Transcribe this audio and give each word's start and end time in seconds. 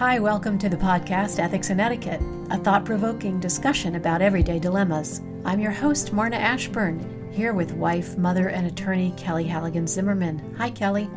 Hi, 0.00 0.18
welcome 0.18 0.58
to 0.60 0.70
the 0.70 0.78
podcast 0.78 1.38
Ethics 1.38 1.68
and 1.68 1.78
Etiquette, 1.78 2.22
a 2.48 2.56
thought 2.56 2.86
provoking 2.86 3.38
discussion 3.38 3.96
about 3.96 4.22
everyday 4.22 4.58
dilemmas. 4.58 5.20
I'm 5.44 5.60
your 5.60 5.72
host, 5.72 6.14
Marna 6.14 6.36
Ashburn, 6.36 7.30
here 7.30 7.52
with 7.52 7.74
wife, 7.74 8.16
mother, 8.16 8.48
and 8.48 8.66
attorney 8.66 9.12
Kelly 9.18 9.44
Halligan 9.44 9.86
Zimmerman. 9.86 10.54
Hi, 10.56 10.70
Kelly. 10.70 11.10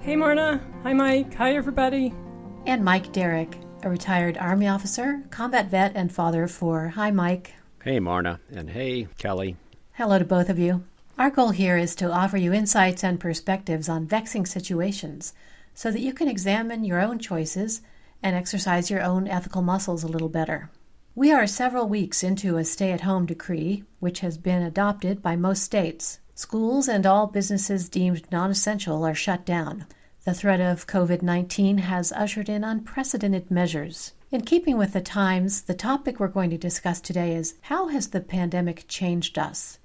Hey, 0.00 0.16
Marna. 0.16 0.62
Hi, 0.82 0.92
Mike. 0.92 1.32
Hi, 1.32 1.56
everybody. 1.56 2.12
And 2.66 2.84
Mike 2.84 3.10
Derrick, 3.10 3.56
a 3.84 3.88
retired 3.88 4.36
Army 4.36 4.68
officer, 4.68 5.22
combat 5.30 5.70
vet, 5.70 5.92
and 5.94 6.12
father 6.12 6.42
of 6.42 6.50
four. 6.50 6.88
Hi, 6.88 7.10
Mike. 7.10 7.54
Hey, 7.82 8.00
Marna. 8.00 8.38
And 8.54 8.68
hey, 8.68 9.08
Kelly. 9.16 9.56
Hello 9.92 10.18
to 10.18 10.26
both 10.26 10.50
of 10.50 10.58
you. 10.58 10.84
Our 11.16 11.30
goal 11.30 11.52
here 11.52 11.78
is 11.78 11.94
to 11.96 12.12
offer 12.12 12.36
you 12.36 12.52
insights 12.52 13.02
and 13.02 13.18
perspectives 13.18 13.88
on 13.88 14.06
vexing 14.06 14.44
situations 14.44 15.32
so 15.72 15.90
that 15.90 16.00
you 16.00 16.12
can 16.12 16.28
examine 16.28 16.84
your 16.84 17.00
own 17.00 17.18
choices 17.18 17.80
and 18.26 18.34
exercise 18.34 18.90
your 18.90 19.02
own 19.02 19.28
ethical 19.28 19.62
muscles 19.62 20.02
a 20.02 20.08
little 20.08 20.28
better. 20.28 20.68
We 21.14 21.30
are 21.30 21.46
several 21.46 21.88
weeks 21.88 22.24
into 22.24 22.56
a 22.56 22.64
stay 22.64 22.90
at 22.90 23.02
home 23.02 23.24
decree, 23.24 23.84
which 24.00 24.18
has 24.18 24.36
been 24.36 24.62
adopted 24.62 25.22
by 25.22 25.36
most 25.36 25.62
states. 25.62 26.18
Schools 26.34 26.88
and 26.88 27.06
all 27.06 27.28
businesses 27.28 27.88
deemed 27.88 28.30
non 28.32 28.50
essential 28.50 29.06
are 29.06 29.14
shut 29.14 29.46
down. 29.46 29.86
The 30.24 30.34
threat 30.34 30.60
of 30.60 30.88
COVID 30.88 31.22
19 31.22 31.78
has 31.78 32.10
ushered 32.10 32.48
in 32.48 32.64
unprecedented 32.64 33.48
measures. 33.48 34.12
In 34.32 34.40
keeping 34.40 34.76
with 34.76 34.92
the 34.92 35.00
times, 35.00 35.62
the 35.62 35.74
topic 35.74 36.18
we're 36.18 36.26
going 36.26 36.50
to 36.50 36.58
discuss 36.58 37.00
today 37.00 37.32
is 37.36 37.54
how 37.60 37.86
has 37.88 38.08
the 38.08 38.20
pandemic 38.20 38.86
changed 38.88 39.38
us? 39.38 39.78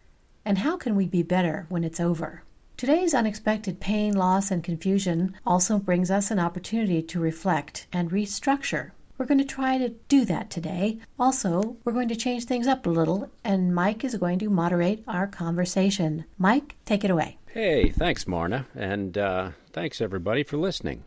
And 0.43 0.57
how 0.57 0.77
can 0.77 0.95
we 0.95 1.05
be 1.05 1.21
better 1.21 1.67
when 1.69 1.83
it's 1.83 1.99
over? 1.99 2.41
Today's 2.81 3.13
unexpected 3.13 3.79
pain, 3.79 4.15
loss, 4.15 4.49
and 4.49 4.63
confusion 4.63 5.35
also 5.45 5.77
brings 5.77 6.09
us 6.09 6.31
an 6.31 6.39
opportunity 6.39 7.03
to 7.03 7.19
reflect 7.19 7.85
and 7.93 8.09
restructure. 8.09 8.89
We're 9.19 9.27
going 9.27 9.37
to 9.37 9.45
try 9.45 9.77
to 9.77 9.89
do 10.07 10.25
that 10.25 10.49
today. 10.49 10.97
Also, 11.19 11.77
we're 11.85 11.93
going 11.93 12.07
to 12.07 12.15
change 12.15 12.45
things 12.45 12.65
up 12.65 12.87
a 12.87 12.89
little, 12.89 13.29
and 13.43 13.75
Mike 13.75 14.03
is 14.03 14.15
going 14.15 14.39
to 14.39 14.49
moderate 14.49 15.03
our 15.07 15.27
conversation. 15.27 16.25
Mike, 16.39 16.75
take 16.83 17.03
it 17.03 17.11
away. 17.11 17.37
Hey, 17.45 17.89
thanks, 17.89 18.25
Marna, 18.25 18.65
and 18.73 19.15
uh, 19.15 19.51
thanks 19.71 20.01
everybody 20.01 20.41
for 20.41 20.57
listening. 20.57 21.03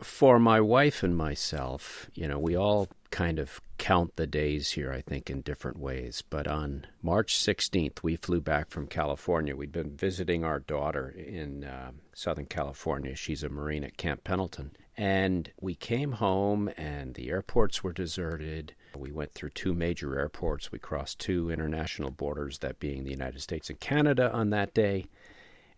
For 0.00 0.38
my 0.38 0.62
wife 0.62 1.02
and 1.02 1.14
myself, 1.14 2.08
you 2.14 2.26
know, 2.26 2.38
we 2.38 2.56
all 2.56 2.88
kind 3.10 3.38
of 3.38 3.60
count 3.78 4.16
the 4.16 4.26
days 4.26 4.72
here, 4.72 4.92
I 4.92 5.00
think, 5.00 5.30
in 5.30 5.40
different 5.40 5.78
ways. 5.78 6.22
But 6.28 6.46
on 6.46 6.86
March 7.02 7.36
16th, 7.36 8.02
we 8.02 8.16
flew 8.16 8.40
back 8.40 8.70
from 8.70 8.86
California. 8.86 9.56
We'd 9.56 9.72
been 9.72 9.96
visiting 9.96 10.44
our 10.44 10.58
daughter 10.58 11.08
in 11.08 11.64
uh, 11.64 11.92
Southern 12.12 12.46
California. 12.46 13.14
She's 13.14 13.42
a 13.42 13.48
Marine 13.48 13.84
at 13.84 13.96
Camp 13.96 14.24
Pendleton. 14.24 14.72
And 14.96 15.50
we 15.60 15.74
came 15.74 16.12
home, 16.12 16.70
and 16.76 17.14
the 17.14 17.30
airports 17.30 17.84
were 17.84 17.92
deserted. 17.92 18.74
We 18.96 19.12
went 19.12 19.32
through 19.32 19.50
two 19.50 19.72
major 19.72 20.18
airports. 20.18 20.72
We 20.72 20.78
crossed 20.78 21.20
two 21.20 21.50
international 21.50 22.10
borders, 22.10 22.58
that 22.58 22.80
being 22.80 23.04
the 23.04 23.10
United 23.10 23.40
States 23.40 23.70
and 23.70 23.78
Canada, 23.78 24.32
on 24.32 24.50
that 24.50 24.74
day. 24.74 25.06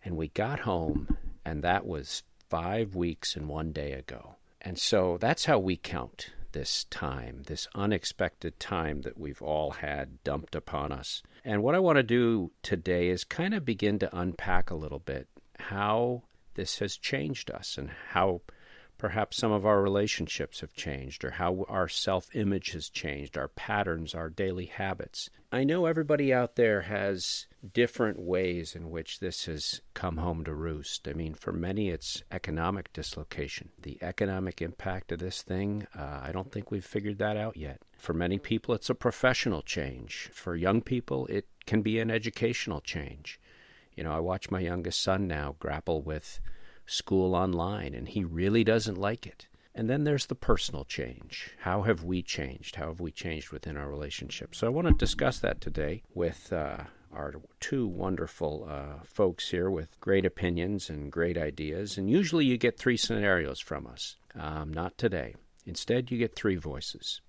And 0.03 0.17
we 0.17 0.29
got 0.29 0.61
home, 0.61 1.17
and 1.45 1.63
that 1.63 1.85
was 1.85 2.23
five 2.49 2.95
weeks 2.95 3.35
and 3.35 3.47
one 3.47 3.71
day 3.71 3.91
ago. 3.93 4.35
And 4.59 4.77
so 4.77 5.17
that's 5.19 5.45
how 5.45 5.59
we 5.59 5.77
count 5.77 6.31
this 6.51 6.85
time, 6.85 7.43
this 7.47 7.67
unexpected 7.75 8.59
time 8.59 9.01
that 9.01 9.17
we've 9.17 9.41
all 9.41 9.71
had 9.71 10.23
dumped 10.23 10.55
upon 10.55 10.91
us. 10.91 11.23
And 11.43 11.63
what 11.63 11.75
I 11.75 11.79
want 11.79 11.97
to 11.97 12.03
do 12.03 12.51
today 12.61 13.09
is 13.09 13.23
kind 13.23 13.53
of 13.53 13.65
begin 13.65 13.99
to 13.99 14.17
unpack 14.17 14.69
a 14.69 14.75
little 14.75 14.99
bit 14.99 15.27
how 15.59 16.23
this 16.55 16.79
has 16.79 16.97
changed 16.97 17.49
us 17.49 17.77
and 17.77 17.89
how 18.09 18.41
perhaps 19.01 19.35
some 19.35 19.51
of 19.51 19.65
our 19.65 19.81
relationships 19.81 20.59
have 20.59 20.75
changed 20.75 21.25
or 21.25 21.31
how 21.31 21.65
our 21.67 21.89
self 21.89 22.35
image 22.35 22.73
has 22.73 22.87
changed, 22.87 23.35
our 23.35 23.47
patterns, 23.47 24.13
our 24.13 24.29
daily 24.29 24.67
habits. 24.67 25.27
I 25.51 25.63
know 25.63 25.87
everybody 25.87 26.31
out 26.31 26.55
there 26.55 26.81
has 26.81 27.47
different 27.73 28.19
ways 28.19 28.75
in 28.75 28.91
which 28.91 29.19
this 29.19 29.47
has 29.47 29.81
come 29.95 30.17
home 30.17 30.43
to 30.43 30.53
roost. 30.53 31.07
I 31.07 31.13
mean, 31.13 31.33
for 31.33 31.51
many, 31.51 31.89
it's 31.89 32.21
economic 32.31 32.93
dislocation. 32.93 33.69
The 33.81 33.97
economic 34.03 34.61
impact 34.61 35.11
of 35.11 35.17
this 35.17 35.41
thing, 35.41 35.87
uh, 35.97 36.19
I 36.21 36.31
don't 36.31 36.51
think 36.51 36.69
we've 36.69 36.85
figured 36.85 37.17
that 37.17 37.37
out 37.37 37.57
yet. 37.57 37.81
For 37.97 38.13
many 38.13 38.37
people, 38.37 38.75
it's 38.75 38.91
a 38.91 38.95
professional 38.95 39.63
change. 39.63 40.29
For 40.31 40.55
young 40.55 40.79
people, 40.83 41.25
it 41.25 41.47
can 41.65 41.81
be 41.81 41.97
an 41.97 42.11
educational 42.11 42.81
change. 42.81 43.39
You 43.95 44.03
know, 44.03 44.11
I 44.11 44.19
watch 44.19 44.51
my 44.51 44.59
youngest 44.59 45.01
son 45.01 45.27
now 45.27 45.55
grapple 45.57 46.03
with 46.03 46.39
school 46.91 47.35
online, 47.35 47.93
and 47.93 48.07
he 48.09 48.23
really 48.23 48.63
doesn't 48.63 48.97
like 48.97 49.25
it. 49.25 49.47
And 49.73 49.89
then 49.89 50.03
there's 50.03 50.25
the 50.25 50.35
personal 50.35 50.83
change. 50.83 51.51
How 51.59 51.83
have 51.83 52.03
we 52.03 52.21
changed? 52.21 52.75
How 52.75 52.87
have 52.87 52.99
we 52.99 53.11
changed 53.11 53.51
within 53.51 53.77
our 53.77 53.89
relationship? 53.89 54.53
So 54.53 54.67
I 54.67 54.69
want 54.69 54.87
to 54.87 54.93
discuss 54.93 55.39
that 55.39 55.61
today 55.61 56.03
with 56.13 56.51
uh, 56.51 56.83
our 57.13 57.35
two 57.61 57.87
wonderful 57.87 58.67
uh, 58.69 59.03
folks 59.05 59.49
here 59.49 59.69
with 59.69 59.99
great 60.01 60.25
opinions 60.25 60.89
and 60.89 61.11
great 61.11 61.37
ideas. 61.37 61.97
And 61.97 62.09
usually 62.09 62.45
you 62.45 62.57
get 62.57 62.77
three 62.77 62.97
scenarios 62.97 63.59
from 63.59 63.87
us. 63.87 64.17
Um, 64.35 64.73
not 64.73 64.97
today. 64.97 65.35
Instead, 65.65 66.11
you 66.11 66.17
get 66.17 66.35
three 66.35 66.57
voices. 66.57 67.21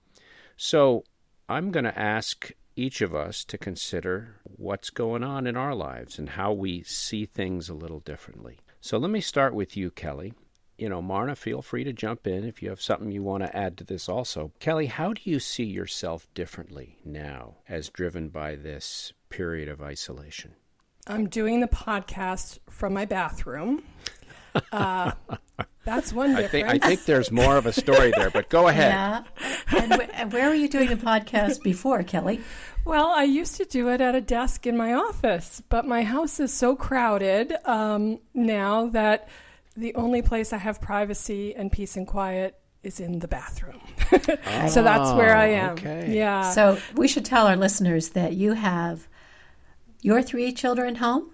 So 0.56 1.04
I'm 1.48 1.70
going 1.70 1.84
to 1.84 1.98
ask 1.98 2.50
each 2.74 3.02
of 3.02 3.14
us 3.14 3.44
to 3.44 3.58
consider 3.58 4.36
what's 4.44 4.90
going 4.90 5.22
on 5.22 5.46
in 5.46 5.56
our 5.56 5.74
lives 5.74 6.18
and 6.18 6.30
how 6.30 6.52
we 6.52 6.82
see 6.82 7.26
things 7.26 7.68
a 7.68 7.74
little 7.74 8.00
differently. 8.00 8.58
So 8.84 8.98
let 8.98 9.12
me 9.12 9.20
start 9.20 9.54
with 9.54 9.76
you, 9.76 9.92
Kelly. 9.92 10.34
You 10.76 10.88
know, 10.88 11.00
Marna, 11.00 11.36
feel 11.36 11.62
free 11.62 11.84
to 11.84 11.92
jump 11.92 12.26
in 12.26 12.44
if 12.44 12.60
you 12.60 12.68
have 12.70 12.82
something 12.82 13.12
you 13.12 13.22
want 13.22 13.44
to 13.44 13.56
add 13.56 13.78
to 13.78 13.84
this 13.84 14.08
also. 14.08 14.50
Kelly, 14.58 14.86
how 14.86 15.12
do 15.12 15.20
you 15.22 15.38
see 15.38 15.62
yourself 15.62 16.26
differently 16.34 16.98
now 17.04 17.58
as 17.68 17.88
driven 17.88 18.28
by 18.28 18.56
this 18.56 19.12
period 19.28 19.68
of 19.68 19.80
isolation? 19.80 20.56
I'm 21.06 21.28
doing 21.28 21.60
the 21.60 21.68
podcast 21.68 22.58
from 22.68 22.92
my 22.92 23.04
bathroom. 23.04 23.84
Uh, 24.72 25.12
that's 25.84 26.12
one 26.12 26.30
difference. 26.30 26.48
I 26.48 26.70
think, 26.70 26.84
I 26.84 26.88
think 26.88 27.04
there's 27.04 27.30
more 27.30 27.56
of 27.56 27.66
a 27.66 27.72
story 27.72 28.12
there, 28.16 28.30
but 28.30 28.48
go 28.48 28.68
ahead. 28.68 28.92
Yeah. 28.92 29.22
And, 29.78 29.90
w- 29.90 30.10
and 30.12 30.32
where 30.32 30.48
were 30.48 30.54
you 30.54 30.68
doing 30.68 30.88
the 30.88 30.96
podcast 30.96 31.62
before, 31.62 32.02
Kelly? 32.02 32.40
Well, 32.84 33.08
I 33.08 33.24
used 33.24 33.56
to 33.56 33.64
do 33.64 33.88
it 33.88 34.00
at 34.00 34.14
a 34.14 34.20
desk 34.20 34.66
in 34.66 34.76
my 34.76 34.94
office, 34.94 35.62
but 35.68 35.86
my 35.86 36.02
house 36.02 36.40
is 36.40 36.52
so 36.52 36.76
crowded 36.76 37.54
um, 37.64 38.18
now 38.34 38.86
that 38.88 39.28
the 39.76 39.94
only 39.94 40.22
place 40.22 40.52
I 40.52 40.58
have 40.58 40.80
privacy 40.80 41.54
and 41.54 41.70
peace 41.70 41.96
and 41.96 42.06
quiet 42.06 42.58
is 42.82 43.00
in 43.00 43.20
the 43.20 43.28
bathroom. 43.28 43.80
oh, 44.12 44.18
so 44.68 44.82
that's 44.82 45.12
where 45.12 45.36
I 45.36 45.46
am. 45.48 45.72
Okay. 45.72 46.12
Yeah. 46.14 46.50
So 46.50 46.78
we 46.94 47.08
should 47.08 47.24
tell 47.24 47.46
our 47.46 47.56
listeners 47.56 48.10
that 48.10 48.34
you 48.34 48.52
have 48.52 49.08
your 50.00 50.22
three 50.22 50.52
children 50.52 50.96
home. 50.96 51.30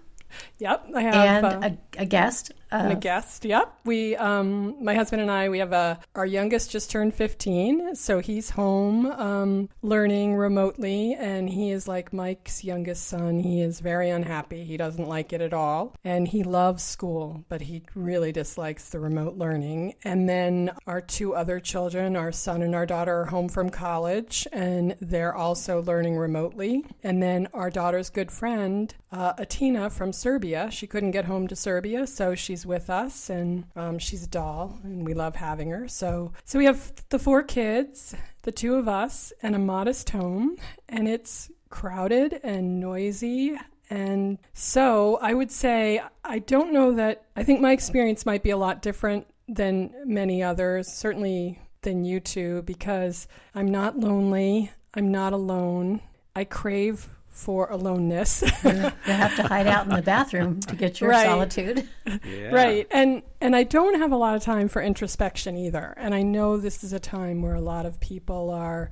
Yep, 0.59 0.89
I 0.95 1.01
have. 1.01 1.15
And 1.15 1.45
uh, 1.45 1.69
a, 1.97 2.01
a, 2.03 2.05
guest 2.05 2.51
and 2.71 2.93
a 2.93 2.95
guest. 2.95 3.45
Yep. 3.45 3.73
We, 3.85 4.15
um, 4.15 4.83
my 4.83 4.95
husband 4.95 5.21
and 5.21 5.31
I, 5.31 5.49
we 5.49 5.59
have 5.59 5.73
a, 5.73 5.99
our 6.15 6.25
youngest 6.25 6.71
just 6.71 6.91
turned 6.91 7.13
15. 7.13 7.95
So 7.95 8.19
he's 8.19 8.49
home, 8.49 9.07
um, 9.07 9.69
learning 9.81 10.35
remotely. 10.35 11.15
And 11.15 11.49
he 11.49 11.71
is 11.71 11.87
like 11.87 12.13
Mike's 12.13 12.63
youngest 12.63 13.07
son. 13.07 13.39
He 13.39 13.61
is 13.61 13.79
very 13.79 14.09
unhappy. 14.09 14.63
He 14.63 14.77
doesn't 14.77 15.07
like 15.07 15.33
it 15.33 15.41
at 15.41 15.53
all. 15.53 15.95
And 16.03 16.27
he 16.27 16.43
loves 16.43 16.83
school, 16.83 17.43
but 17.49 17.61
he 17.61 17.83
really 17.95 18.31
dislikes 18.31 18.89
the 18.89 18.99
remote 18.99 19.37
learning. 19.37 19.95
And 20.03 20.27
then 20.29 20.71
our 20.87 21.01
two 21.01 21.35
other 21.35 21.59
children, 21.59 22.15
our 22.15 22.31
son 22.31 22.61
and 22.61 22.75
our 22.75 22.85
daughter, 22.85 23.19
are 23.21 23.25
home 23.25 23.49
from 23.49 23.69
college 23.69 24.47
and 24.51 24.95
they're 25.01 25.35
also 25.35 25.81
learning 25.81 26.17
remotely. 26.17 26.85
And 27.03 27.21
then 27.21 27.47
our 27.53 27.69
daughter's 27.69 28.09
good 28.09 28.31
friend, 28.31 28.93
uh, 29.11 29.33
Atina 29.33 29.91
from 29.91 30.13
Serbia, 30.13 30.69
she 30.71 30.87
couldn't 30.87 31.11
get 31.11 31.25
home 31.25 31.47
to 31.47 31.55
Serbia. 31.55 32.05
So 32.07 32.35
she's 32.35 32.58
she's 32.59 32.65
with 32.65 32.89
us, 32.89 33.29
and 33.29 33.63
um, 33.77 33.97
she's 33.97 34.25
a 34.25 34.27
doll, 34.27 34.77
and 34.83 35.05
we 35.05 35.13
love 35.13 35.35
having 35.35 35.69
her. 35.69 35.87
So, 35.87 36.33
so 36.43 36.59
we 36.59 36.65
have 36.65 36.91
the 37.07 37.19
four 37.19 37.41
kids, 37.41 38.13
the 38.41 38.51
two 38.51 38.75
of 38.75 38.87
us, 38.89 39.31
and 39.41 39.55
a 39.55 39.59
modest 39.59 40.09
home, 40.09 40.57
and 40.89 41.07
it's 41.07 41.49
crowded 41.69 42.41
and 42.43 42.81
noisy. 42.81 43.57
And 43.89 44.39
so 44.53 45.19
I 45.21 45.33
would 45.33 45.51
say, 45.51 46.01
I 46.25 46.39
don't 46.39 46.73
know 46.73 46.91
that, 46.95 47.23
I 47.35 47.43
think 47.43 47.61
my 47.61 47.71
experience 47.71 48.25
might 48.25 48.43
be 48.43 48.49
a 48.49 48.57
lot 48.57 48.81
different 48.81 49.25
than 49.47 49.93
many 50.05 50.43
others, 50.43 50.89
certainly 50.89 51.59
than 51.83 52.03
you 52.03 52.19
two, 52.19 52.63
because 52.63 53.27
I'm 53.55 53.71
not 53.71 53.97
lonely, 53.97 54.71
I'm 54.93 55.11
not 55.11 55.31
alone. 55.31 56.01
I 56.35 56.43
crave 56.43 57.09
for 57.39 57.67
aloneness. 57.71 58.41
you 58.63 58.91
have 59.03 59.35
to 59.37 59.43
hide 59.43 59.67
out 59.67 59.87
in 59.87 59.95
the 59.95 60.01
bathroom 60.01 60.59
to 60.61 60.75
get 60.75 60.99
your 60.99 61.09
right. 61.11 61.25
solitude. 61.25 61.87
Yeah. 62.25 62.49
Right. 62.49 62.87
And 62.91 63.23
and 63.41 63.55
I 63.55 63.63
don't 63.63 63.99
have 63.99 64.11
a 64.11 64.17
lot 64.17 64.35
of 64.35 64.43
time 64.43 64.67
for 64.67 64.81
introspection 64.81 65.57
either. 65.57 65.93
And 65.97 66.13
I 66.13 66.21
know 66.21 66.57
this 66.57 66.83
is 66.83 66.93
a 66.93 66.99
time 66.99 67.41
where 67.41 67.55
a 67.55 67.61
lot 67.61 67.85
of 67.85 67.99
people 67.99 68.49
are 68.49 68.91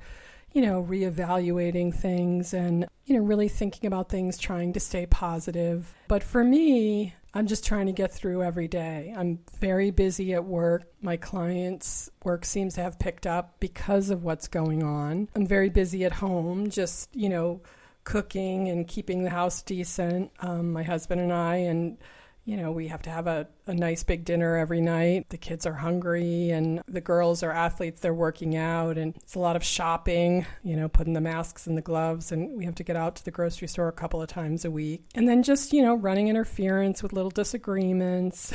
you 0.52 0.62
know, 0.62 0.82
reevaluating 0.82 1.94
things 1.94 2.54
and, 2.54 2.86
you 3.04 3.14
know, 3.14 3.22
really 3.22 3.48
thinking 3.48 3.86
about 3.86 4.08
things, 4.08 4.38
trying 4.38 4.72
to 4.72 4.80
stay 4.80 5.04
positive. 5.04 5.94
But 6.08 6.22
for 6.22 6.42
me, 6.42 7.14
I'm 7.34 7.46
just 7.46 7.64
trying 7.64 7.86
to 7.86 7.92
get 7.92 8.12
through 8.12 8.42
every 8.42 8.68
day. 8.68 9.14
I'm 9.16 9.40
very 9.60 9.90
busy 9.90 10.32
at 10.34 10.44
work. 10.44 10.90
My 11.02 11.16
clients' 11.16 12.10
work 12.24 12.44
seems 12.44 12.74
to 12.74 12.82
have 12.82 12.98
picked 12.98 13.26
up 13.26 13.60
because 13.60 14.10
of 14.10 14.24
what's 14.24 14.48
going 14.48 14.82
on. 14.82 15.28
I'm 15.34 15.46
very 15.46 15.68
busy 15.68 16.04
at 16.04 16.12
home, 16.12 16.70
just, 16.70 17.14
you 17.14 17.28
know, 17.28 17.60
cooking 18.08 18.68
and 18.68 18.88
keeping 18.88 19.22
the 19.22 19.28
house 19.28 19.60
decent. 19.60 20.30
Um, 20.40 20.72
my 20.72 20.82
husband 20.82 21.20
and 21.20 21.30
I, 21.30 21.56
and 21.56 21.98
you 22.46 22.56
know, 22.56 22.72
we 22.72 22.88
have 22.88 23.02
to 23.02 23.10
have 23.10 23.26
a, 23.26 23.46
a 23.66 23.74
nice 23.74 24.02
big 24.02 24.24
dinner 24.24 24.56
every 24.56 24.80
night. 24.80 25.28
The 25.28 25.36
kids 25.36 25.66
are 25.66 25.74
hungry 25.74 26.48
and 26.48 26.80
the 26.88 27.02
girls 27.02 27.42
are 27.42 27.52
athletes, 27.52 28.00
they're 28.00 28.14
working 28.14 28.56
out, 28.56 28.96
and 28.96 29.14
it's 29.16 29.34
a 29.34 29.38
lot 29.38 29.56
of 29.56 29.62
shopping, 29.62 30.46
you 30.62 30.74
know, 30.74 30.88
putting 30.88 31.12
the 31.12 31.20
masks 31.20 31.66
and 31.66 31.76
the 31.76 31.82
gloves, 31.82 32.32
and 32.32 32.56
we 32.56 32.64
have 32.64 32.76
to 32.76 32.82
get 32.82 32.96
out 32.96 33.16
to 33.16 33.24
the 33.26 33.30
grocery 33.30 33.68
store 33.68 33.88
a 33.88 33.92
couple 33.92 34.22
of 34.22 34.28
times 34.30 34.64
a 34.64 34.70
week. 34.70 35.04
And 35.14 35.28
then 35.28 35.42
just, 35.42 35.74
you 35.74 35.82
know, 35.82 35.94
running 35.94 36.28
interference 36.28 37.02
with 37.02 37.12
little 37.12 37.30
disagreements, 37.30 38.54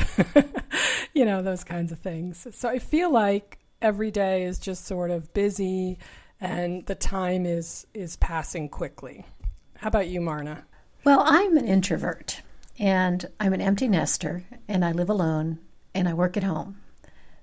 you 1.13 1.25
know, 1.25 1.43
those 1.43 1.63
kinds 1.63 1.91
of 1.91 1.99
things. 1.99 2.47
So 2.53 2.67
I 2.67 2.79
feel 2.79 3.11
like 3.11 3.59
every 3.83 4.09
day 4.09 4.45
is 4.45 4.57
just 4.57 4.87
sort 4.87 5.11
of 5.11 5.31
busy 5.35 5.99
and 6.43 6.85
the 6.87 6.95
time 6.95 7.45
is 7.45 7.87
is 7.93 8.17
passing 8.17 8.67
quickly. 8.69 9.25
How 9.83 9.89
about 9.89 10.07
you, 10.07 10.21
Marna? 10.21 10.63
Well, 11.03 11.23
I'm 11.25 11.57
an 11.57 11.67
introvert 11.67 12.41
and 12.79 13.25
I'm 13.37 13.51
an 13.51 13.59
empty 13.59 13.89
nester 13.89 14.45
and 14.65 14.85
I 14.85 14.93
live 14.93 15.09
alone 15.09 15.59
and 15.93 16.07
I 16.07 16.13
work 16.13 16.37
at 16.37 16.45
home. 16.45 16.77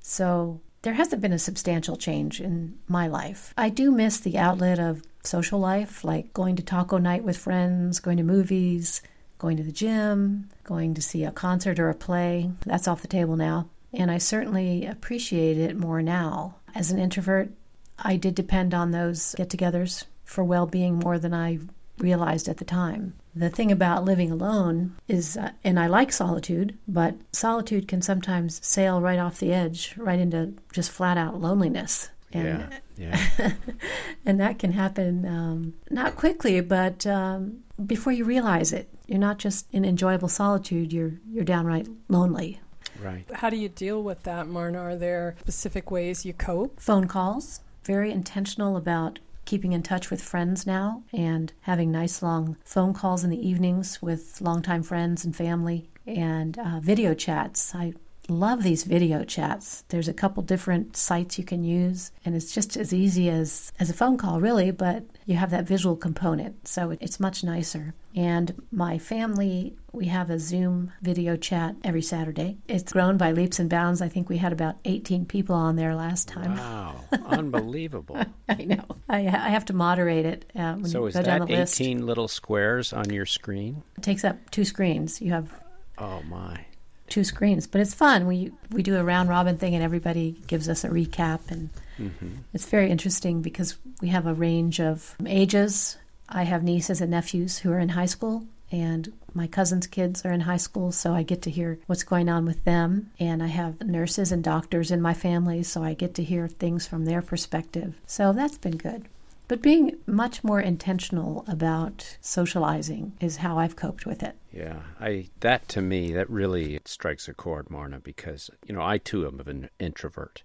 So 0.00 0.62
there 0.80 0.94
hasn't 0.94 1.20
been 1.20 1.34
a 1.34 1.38
substantial 1.38 1.96
change 1.96 2.40
in 2.40 2.78
my 2.88 3.08
life. 3.08 3.52
I 3.58 3.68
do 3.68 3.90
miss 3.90 4.18
the 4.18 4.38
outlet 4.38 4.78
of 4.78 5.02
social 5.22 5.60
life, 5.60 6.02
like 6.02 6.32
going 6.32 6.56
to 6.56 6.62
taco 6.62 6.96
night 6.96 7.24
with 7.24 7.36
friends, 7.36 8.00
going 8.00 8.16
to 8.16 8.22
movies, 8.22 9.02
going 9.36 9.58
to 9.58 9.62
the 9.62 9.70
gym, 9.70 10.48
going 10.64 10.94
to 10.94 11.02
see 11.02 11.24
a 11.24 11.30
concert 11.30 11.78
or 11.78 11.90
a 11.90 11.94
play. 11.94 12.50
That's 12.64 12.88
off 12.88 13.02
the 13.02 13.06
table 13.06 13.36
now. 13.36 13.68
And 13.92 14.10
I 14.10 14.16
certainly 14.16 14.86
appreciate 14.86 15.58
it 15.58 15.76
more 15.76 16.00
now. 16.00 16.54
As 16.74 16.90
an 16.90 16.98
introvert, 16.98 17.50
I 17.98 18.16
did 18.16 18.34
depend 18.34 18.72
on 18.72 18.92
those 18.92 19.34
get 19.36 19.50
togethers 19.50 20.04
for 20.24 20.42
well 20.42 20.64
being 20.64 20.98
more 20.98 21.18
than 21.18 21.34
I 21.34 21.58
realized 22.02 22.48
at 22.48 22.58
the 22.58 22.64
time. 22.64 23.14
The 23.34 23.50
thing 23.50 23.70
about 23.70 24.04
living 24.04 24.30
alone 24.30 24.96
is, 25.06 25.36
uh, 25.36 25.52
and 25.62 25.78
I 25.78 25.86
like 25.86 26.12
solitude, 26.12 26.76
but 26.88 27.14
solitude 27.32 27.86
can 27.86 28.02
sometimes 28.02 28.64
sail 28.66 29.00
right 29.00 29.18
off 29.18 29.38
the 29.38 29.52
edge, 29.52 29.94
right 29.96 30.18
into 30.18 30.54
just 30.72 30.90
flat 30.90 31.16
out 31.16 31.40
loneliness. 31.40 32.10
And, 32.32 32.72
yeah, 32.96 33.20
yeah. 33.38 33.52
and 34.26 34.40
that 34.40 34.58
can 34.58 34.72
happen 34.72 35.26
um, 35.26 35.74
not 35.90 36.16
quickly, 36.16 36.60
but 36.60 37.06
um, 37.06 37.64
before 37.84 38.12
you 38.12 38.24
realize 38.24 38.72
it, 38.72 38.88
you're 39.06 39.18
not 39.18 39.38
just 39.38 39.66
in 39.72 39.84
enjoyable 39.84 40.28
solitude; 40.28 40.92
you're 40.92 41.14
you're 41.28 41.44
downright 41.44 41.88
lonely. 42.08 42.60
Right. 43.02 43.24
How 43.32 43.50
do 43.50 43.56
you 43.56 43.68
deal 43.68 44.02
with 44.02 44.22
that, 44.24 44.46
Marna? 44.46 44.78
Are 44.78 44.96
there 44.96 45.34
specific 45.40 45.90
ways 45.90 46.24
you 46.24 46.32
cope? 46.32 46.78
Phone 46.78 47.08
calls. 47.08 47.60
Very 47.84 48.12
intentional 48.12 48.76
about 48.76 49.18
keeping 49.44 49.72
in 49.72 49.82
touch 49.82 50.10
with 50.10 50.22
friends 50.22 50.66
now 50.66 51.02
and 51.12 51.52
having 51.62 51.90
nice 51.90 52.22
long 52.22 52.56
phone 52.64 52.94
calls 52.94 53.24
in 53.24 53.30
the 53.30 53.48
evenings 53.48 54.00
with 54.00 54.40
longtime 54.40 54.82
friends 54.82 55.24
and 55.24 55.34
family 55.34 55.90
and 56.06 56.58
uh, 56.58 56.80
video 56.80 57.14
chats. 57.14 57.74
I 57.74 57.94
love 58.30 58.62
these 58.62 58.84
video 58.84 59.24
chats. 59.24 59.84
There's 59.88 60.08
a 60.08 60.14
couple 60.14 60.42
different 60.42 60.96
sites 60.96 61.38
you 61.38 61.44
can 61.44 61.64
use, 61.64 62.12
and 62.24 62.34
it's 62.34 62.54
just 62.54 62.76
as 62.76 62.94
easy 62.94 63.28
as, 63.28 63.72
as 63.78 63.90
a 63.90 63.94
phone 63.94 64.16
call, 64.16 64.40
really, 64.40 64.70
but 64.70 65.04
you 65.26 65.36
have 65.36 65.50
that 65.50 65.66
visual 65.66 65.96
component, 65.96 66.66
so 66.66 66.96
it's 67.00 67.20
much 67.20 67.44
nicer. 67.44 67.94
And 68.14 68.62
my 68.72 68.98
family, 68.98 69.76
we 69.92 70.06
have 70.06 70.30
a 70.30 70.38
Zoom 70.38 70.92
video 71.02 71.36
chat 71.36 71.76
every 71.84 72.02
Saturday. 72.02 72.58
It's 72.66 72.92
grown 72.92 73.16
by 73.16 73.32
leaps 73.32 73.58
and 73.58 73.70
bounds. 73.70 74.02
I 74.02 74.08
think 74.08 74.28
we 74.28 74.38
had 74.38 74.52
about 74.52 74.76
18 74.84 75.26
people 75.26 75.54
on 75.54 75.76
there 75.76 75.94
last 75.94 76.26
time. 76.26 76.56
Wow, 76.56 77.04
unbelievable. 77.26 78.20
I 78.48 78.64
know. 78.64 78.84
I, 79.08 79.18
I 79.18 79.50
have 79.50 79.66
to 79.66 79.72
moderate 79.72 80.26
it. 80.26 80.50
Uh, 80.56 80.74
when 80.74 80.86
so 80.86 81.06
is 81.06 81.14
that 81.14 81.24
the 81.24 81.46
list. 81.46 81.80
18 81.80 82.04
little 82.06 82.28
squares 82.28 82.92
on 82.92 83.10
your 83.10 83.26
screen? 83.26 83.82
It 83.96 84.02
takes 84.02 84.24
up 84.24 84.50
two 84.50 84.64
screens. 84.64 85.20
You 85.20 85.32
have 85.32 85.52
Oh, 86.00 86.22
my. 86.28 86.64
Two 87.10 87.24
screens, 87.24 87.66
but 87.66 87.80
it's 87.80 87.94
fun. 87.94 88.26
We 88.26 88.52
we 88.70 88.82
do 88.82 88.96
a 88.96 89.04
round 89.04 89.28
robin 89.28 89.58
thing, 89.58 89.74
and 89.74 89.84
everybody 89.84 90.40
gives 90.46 90.68
us 90.68 90.84
a 90.84 90.88
recap, 90.88 91.50
and 91.50 91.70
mm-hmm. 91.98 92.28
it's 92.54 92.64
very 92.64 92.90
interesting 92.90 93.42
because 93.42 93.76
we 94.00 94.08
have 94.08 94.26
a 94.26 94.34
range 94.34 94.80
of 94.80 95.14
ages. 95.26 95.98
I 96.28 96.44
have 96.44 96.62
nieces 96.62 97.00
and 97.00 97.10
nephews 97.10 97.58
who 97.58 97.72
are 97.72 97.78
in 97.78 97.90
high 97.90 98.06
school, 98.06 98.44
and 98.70 99.12
my 99.34 99.46
cousins' 99.46 99.86
kids 99.86 100.24
are 100.24 100.32
in 100.32 100.40
high 100.40 100.56
school, 100.56 100.92
so 100.92 101.12
I 101.12 101.22
get 101.22 101.42
to 101.42 101.50
hear 101.50 101.78
what's 101.86 102.04
going 102.04 102.28
on 102.28 102.44
with 102.44 102.64
them. 102.64 103.10
And 103.18 103.42
I 103.42 103.48
have 103.48 103.80
nurses 103.80 104.32
and 104.32 104.42
doctors 104.42 104.90
in 104.90 105.00
my 105.00 105.14
family, 105.14 105.62
so 105.62 105.82
I 105.82 105.94
get 105.94 106.14
to 106.14 106.24
hear 106.24 106.48
things 106.48 106.86
from 106.86 107.04
their 107.04 107.22
perspective. 107.22 107.94
So 108.06 108.32
that's 108.32 108.58
been 108.58 108.76
good. 108.76 109.06
But 109.50 109.62
being 109.62 109.96
much 110.06 110.44
more 110.44 110.60
intentional 110.60 111.44
about 111.48 112.18
socializing 112.20 113.14
is 113.20 113.38
how 113.38 113.58
I've 113.58 113.74
coped 113.74 114.06
with 114.06 114.22
it. 114.22 114.36
Yeah, 114.52 114.82
I 115.00 115.30
that 115.40 115.66
to 115.70 115.82
me 115.82 116.12
that 116.12 116.30
really 116.30 116.78
strikes 116.84 117.26
a 117.26 117.34
chord, 117.34 117.68
Marna, 117.68 117.98
because 117.98 118.48
you 118.64 118.72
know 118.72 118.80
I 118.80 118.98
too 118.98 119.26
am 119.26 119.40
of 119.40 119.48
an 119.48 119.68
introvert, 119.80 120.44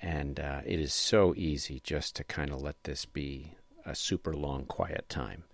and 0.00 0.40
uh, 0.40 0.62
it 0.64 0.80
is 0.80 0.94
so 0.94 1.34
easy 1.36 1.82
just 1.84 2.16
to 2.16 2.24
kind 2.24 2.50
of 2.50 2.62
let 2.62 2.82
this 2.84 3.04
be 3.04 3.56
a 3.84 3.94
super 3.94 4.32
long 4.32 4.64
quiet 4.64 5.10
time. 5.10 5.44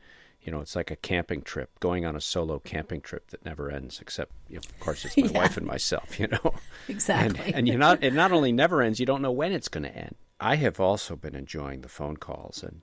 You 0.40 0.52
know, 0.52 0.60
it's 0.60 0.76
like 0.76 0.92
a 0.92 0.96
camping 0.96 1.42
trip, 1.42 1.80
going 1.80 2.06
on 2.06 2.14
a 2.14 2.20
solo 2.20 2.60
camping 2.60 3.00
trip 3.00 3.30
that 3.32 3.44
never 3.44 3.68
ends, 3.68 3.98
except 4.00 4.30
you 4.48 4.58
know, 4.58 4.62
of 4.64 4.78
course 4.78 5.04
it's 5.04 5.16
my 5.16 5.26
Yeah. 5.32 5.40
wife 5.40 5.56
and 5.56 5.66
myself. 5.66 6.20
You 6.20 6.28
know, 6.28 6.54
Exactly. 6.86 7.46
and, 7.46 7.56
and 7.56 7.66
you 7.66 7.78
not 7.78 8.04
it 8.04 8.14
not 8.14 8.30
only 8.30 8.52
never 8.52 8.80
ends, 8.80 9.00
you 9.00 9.06
don't 9.06 9.22
know 9.22 9.32
when 9.32 9.50
it's 9.50 9.66
going 9.66 9.82
to 9.82 9.92
end. 9.92 10.14
I 10.40 10.56
have 10.56 10.78
also 10.78 11.16
been 11.16 11.34
enjoying 11.34 11.80
the 11.80 11.88
phone 11.88 12.18
calls, 12.18 12.62
and 12.62 12.82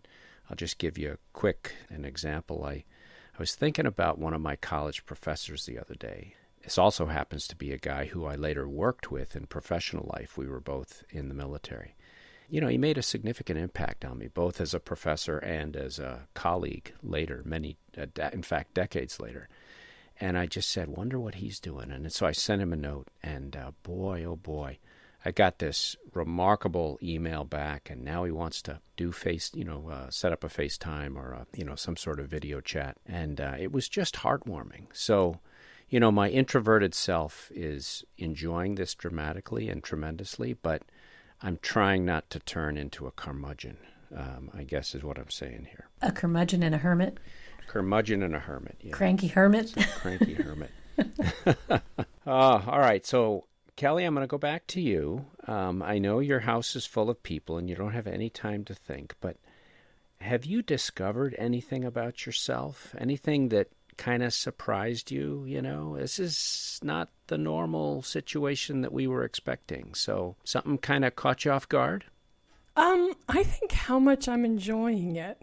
I'll 0.50 0.56
just 0.56 0.78
give 0.78 0.98
you 0.98 1.14
a 1.14 1.18
quick 1.34 1.74
an 1.90 2.06
example. 2.06 2.66
I 2.66 2.84
I 3.36 3.40
was 3.40 3.56
thinking 3.56 3.88
about 3.88 4.20
one 4.20 4.34
of 4.34 4.42
my 4.42 4.56
college 4.56 5.06
professors 5.06 5.66
the 5.66 5.80
other 5.80 5.96
day. 5.96 6.36
This 6.64 6.78
also 6.78 7.08
happens 7.08 7.48
to 7.48 7.56
be 7.56 7.72
a 7.72 7.80
guy 7.80 8.06
who 8.06 8.26
I 8.26 8.36
later 8.36 8.68
worked 8.68 9.12
with 9.12 9.36
in 9.36 9.48
professional 9.48 10.10
life. 10.14 10.38
We 10.38 10.48
were 10.48 10.60
both 10.60 11.04
in 11.10 11.30
the 11.30 11.34
military. 11.34 11.96
You 12.48 12.62
know, 12.62 12.68
he 12.68 12.78
made 12.78 12.98
a 12.98 13.04
significant 13.04 13.58
impact 13.58 14.06
on 14.06 14.20
me, 14.20 14.28
both 14.28 14.62
as 14.62 14.76
a 14.76 14.80
professor 14.80 15.40
and 15.40 15.76
as 15.76 15.98
a 15.98 16.28
colleague 16.36 16.94
later, 17.02 17.42
many, 17.44 17.78
uh, 17.98 18.06
in 18.32 18.44
fact, 18.44 18.76
decades 18.76 19.20
later. 19.20 19.50
And 20.22 20.38
I 20.38 20.46
just 20.46 20.70
said, 20.70 20.90
wonder 20.90 21.20
what 21.20 21.36
he's 21.36 21.60
doing. 21.60 21.92
And 21.92 22.12
so 22.14 22.28
I 22.28 22.31
sent 22.31 22.62
him 22.62 22.72
a 22.72 22.78
note, 22.78 23.07
and 23.24 23.56
uh, 23.56 23.72
boy, 23.81 24.24
oh 24.24 24.36
boy, 24.36 24.78
I 25.25 25.31
got 25.31 25.59
this 25.59 25.95
remarkable 26.13 26.99
email 27.01 27.44
back, 27.45 27.89
and 27.89 28.03
now 28.03 28.25
he 28.25 28.31
wants 28.31 28.61
to 28.63 28.80
do 28.97 29.11
face, 29.11 29.51
you 29.53 29.63
know, 29.63 29.89
uh, 29.89 30.09
set 30.09 30.33
up 30.33 30.44
a 30.44 30.49
FaceTime 30.49 31.15
or 31.15 31.31
a, 31.31 31.47
you 31.56 31.63
know 31.63 31.75
some 31.75 31.95
sort 31.95 32.19
of 32.19 32.27
video 32.27 32.59
chat, 32.61 32.97
and 33.06 33.39
uh, 33.39 33.56
it 33.57 33.71
was 33.71 33.87
just 33.87 34.15
heartwarming. 34.15 34.87
So, 34.94 35.39
you 35.89 35.99
know, 35.99 36.11
my 36.11 36.30
introverted 36.30 36.94
self 36.94 37.51
is 37.56 38.03
enjoying 38.18 38.75
this 38.75 38.95
dramatically 38.95 39.69
and 39.69 39.81
tremendously, 39.83 40.53
but 40.53 40.83
I'm 41.42 41.57
trying 41.61 42.06
not 42.06 42.30
to 42.31 42.39
turn 42.39 42.77
into 42.77 43.07
a 43.07 43.11
curmudgeon. 43.11 43.77
Um, 44.15 44.51
I 44.53 44.63
guess 44.63 44.94
is 44.94 45.03
what 45.03 45.18
I'm 45.18 45.31
saying 45.31 45.68
here. 45.71 45.87
A 46.01 46.11
curmudgeon 46.11 46.61
and 46.61 46.75
a 46.75 46.77
hermit, 46.77 47.18
Curmudgeon 47.68 48.21
and 48.21 48.35
a 48.35 48.39
hermit. 48.39 48.77
Yeah. 48.81 48.92
cranky 48.92 49.27
hermit. 49.27 49.73
cranky 49.95 50.33
hermit. 50.33 50.69
uh, 50.99 51.80
all 52.27 52.80
right, 52.80 53.06
so 53.06 53.45
Kelly, 53.75 54.03
I'm 54.03 54.13
going 54.13 54.23
to 54.23 54.27
go 54.27 54.37
back 54.37 54.68
to 54.68 54.81
you. 54.81 55.25
Um, 55.47 55.81
I 55.81 55.97
know 55.97 56.19
your 56.19 56.42
house 56.42 56.75
is 56.75 56.85
full 56.85 57.09
of 57.09 57.23
people 57.23 57.57
and 57.57 57.69
you 57.69 57.75
don't 57.75 57.94
have 57.94 58.07
any 58.07 58.30
time 58.30 58.63
to 58.65 58.75
think, 58.75 59.15
but 59.19 59.37
have 60.21 60.45
you 60.45 60.61
discovered 60.61 61.35
anything 61.37 61.83
about 61.83 62.25
yourself? 62.25 62.95
Anything 62.97 63.49
that 63.49 63.69
kind 63.97 64.23
of 64.23 64.33
surprised 64.33 65.11
you? 65.11 65.44
You 65.45 65.61
know, 65.61 65.97
this 65.97 66.19
is 66.19 66.80
not 66.83 67.09
the 67.27 67.37
normal 67.37 68.01
situation 68.03 68.81
that 68.81 68.94
we 68.94 69.07
were 69.07 69.23
expecting. 69.23 69.94
So 69.95 70.35
something 70.44 70.77
kind 70.77 71.03
of 71.03 71.15
caught 71.15 71.45
you 71.45 71.51
off 71.51 71.68
guard? 71.68 72.06
Um, 72.75 73.13
I 73.27 73.44
think 73.44 73.71
how 73.71 73.99
much 73.99 74.27
I'm 74.27 74.45
enjoying 74.45 75.15
it. 75.15 75.42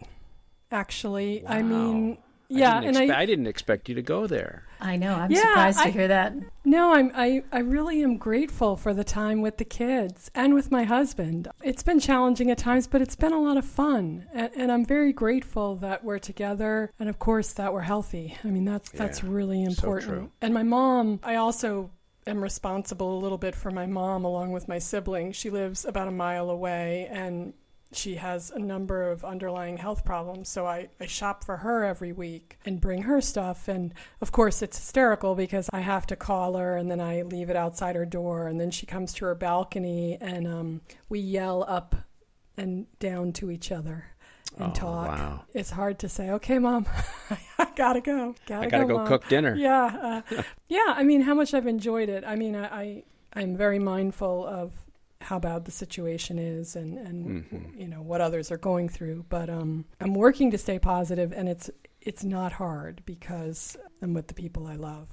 Actually, 0.71 1.45
I 1.45 1.61
mean, 1.61 2.17
yeah, 2.59 2.81
didn't 2.81 2.97
and 2.97 3.09
expe- 3.09 3.15
I 3.15 3.21
I 3.21 3.25
didn't 3.25 3.47
expect 3.47 3.89
you 3.89 3.95
to 3.95 4.01
go 4.01 4.27
there. 4.27 4.63
I 4.79 4.95
know. 4.97 5.13
I'm 5.15 5.31
Yeah, 5.31 5.41
surprised 5.41 5.79
to 5.79 5.85
I- 5.85 5.91
hear 5.91 6.07
that. 6.07 6.33
no, 6.65 6.93
I'm 6.93 7.11
I 7.15 7.43
I 7.51 7.59
really 7.59 8.01
am 8.03 8.17
grateful 8.17 8.75
for 8.75 8.93
the 8.93 9.03
time 9.03 9.41
with 9.41 9.57
the 9.57 9.65
kids 9.65 10.31
and 10.35 10.53
with 10.53 10.71
my 10.71 10.83
husband. 10.83 11.47
It's 11.63 11.83
been 11.83 11.99
challenging 11.99 12.49
at 12.51 12.57
times, 12.57 12.87
but 12.87 13.01
it's 13.01 13.15
been 13.15 13.33
a 13.33 13.41
lot 13.41 13.57
of 13.57 13.65
fun, 13.65 14.25
and, 14.33 14.49
and 14.55 14.71
I'm 14.71 14.85
very 14.85 15.13
grateful 15.13 15.75
that 15.77 16.03
we're 16.03 16.19
together, 16.19 16.91
and 16.99 17.07
of 17.09 17.19
course 17.19 17.53
that 17.53 17.73
we're 17.73 17.81
healthy. 17.81 18.37
I 18.43 18.47
mean, 18.47 18.65
that's 18.65 18.89
that's 18.89 19.21
Yeah, 19.23 19.29
really 19.31 19.63
important. 19.63 20.09
true. 20.11 20.31
And 20.41 20.53
my 20.53 20.63
mom, 20.63 21.19
I 21.23 21.35
also 21.35 21.91
am 22.27 22.41
responsible 22.43 23.17
a 23.17 23.19
little 23.21 23.37
bit 23.39 23.55
for 23.55 23.71
my 23.71 23.87
mom 23.87 24.25
along 24.25 24.51
with 24.51 24.67
my 24.67 24.77
sibling. 24.77 25.31
She 25.31 25.49
lives 25.49 25.85
about 25.85 26.07
a 26.07 26.11
mile 26.11 26.49
away, 26.49 27.07
and 27.11 27.53
she 27.93 28.15
has 28.15 28.51
a 28.51 28.59
number 28.59 29.09
of 29.11 29.25
underlying 29.25 29.77
health 29.77 30.05
problems. 30.05 30.47
So 30.49 30.65
I, 30.65 30.87
I 30.99 31.05
shop 31.07 31.43
for 31.43 31.57
her 31.57 31.83
every 31.83 32.11
week 32.13 32.57
and 32.65 32.79
bring 32.79 33.01
her 33.03 33.19
stuff. 33.21 33.67
And 33.67 33.93
of 34.21 34.31
course, 34.31 34.61
it's 34.61 34.77
hysterical 34.77 35.35
because 35.35 35.69
I 35.73 35.81
have 35.81 36.07
to 36.07 36.15
call 36.15 36.55
her 36.57 36.77
and 36.77 36.89
then 36.89 37.01
I 37.01 37.23
leave 37.23 37.49
it 37.49 37.55
outside 37.55 37.95
her 37.95 38.05
door. 38.05 38.47
And 38.47 38.59
then 38.59 38.71
she 38.71 38.85
comes 38.85 39.13
to 39.15 39.25
her 39.25 39.35
balcony 39.35 40.17
and 40.21 40.47
um, 40.47 40.81
we 41.09 41.19
yell 41.19 41.65
up 41.67 41.95
and 42.57 42.85
down 42.99 43.33
to 43.33 43.51
each 43.51 43.71
other 43.71 44.05
and 44.57 44.71
Oh, 44.71 44.73
talk. 44.75 45.07
wow. 45.07 45.43
It's 45.53 45.69
hard 45.71 45.99
to 45.99 46.09
say, 46.09 46.29
okay, 46.31 46.59
mom, 46.59 46.85
I 47.59 47.67
gotta 47.75 48.01
go. 48.01 48.35
Gotta 48.45 48.67
I 48.67 48.69
gotta 48.69 48.85
go 48.85 48.97
Mom." 48.97 49.07
cook 49.07 49.27
dinner. 49.29 49.55
Yeah, 49.55 50.21
uh, 50.29 50.41
yeah. 50.67 50.93
I 50.95 51.03
mean, 51.03 51.21
how 51.21 51.33
much 51.33 51.53
I've 51.53 51.67
enjoyed 51.67 52.09
it. 52.09 52.23
I 52.25 52.35
mean, 52.35 52.55
I, 52.55 52.65
I 52.67 53.03
I'm 53.33 53.55
very 53.55 53.79
mindful 53.79 54.45
of 54.45 54.73
how 55.21 55.39
bad 55.39 55.65
the 55.65 55.71
situation 55.71 56.37
is 56.39 56.75
and 56.75 56.97
and 56.97 57.45
Mhm. 57.45 57.79
you 57.79 57.87
know 57.87 58.01
what 58.01 58.21
others 58.21 58.51
are 58.51 58.57
going 58.57 58.89
through. 58.89 59.25
But 59.29 59.49
um, 59.49 59.85
I'm 59.99 60.13
working 60.13 60.51
to 60.51 60.57
stay 60.57 60.79
positive, 60.79 61.31
and 61.33 61.47
it's 61.49 61.69
it's 62.01 62.23
not 62.23 62.53
hard 62.53 63.01
because 63.05 63.77
I'm 64.01 64.13
with 64.13 64.27
the 64.27 64.33
people 64.33 64.67
I 64.67 64.75
love. 64.75 65.09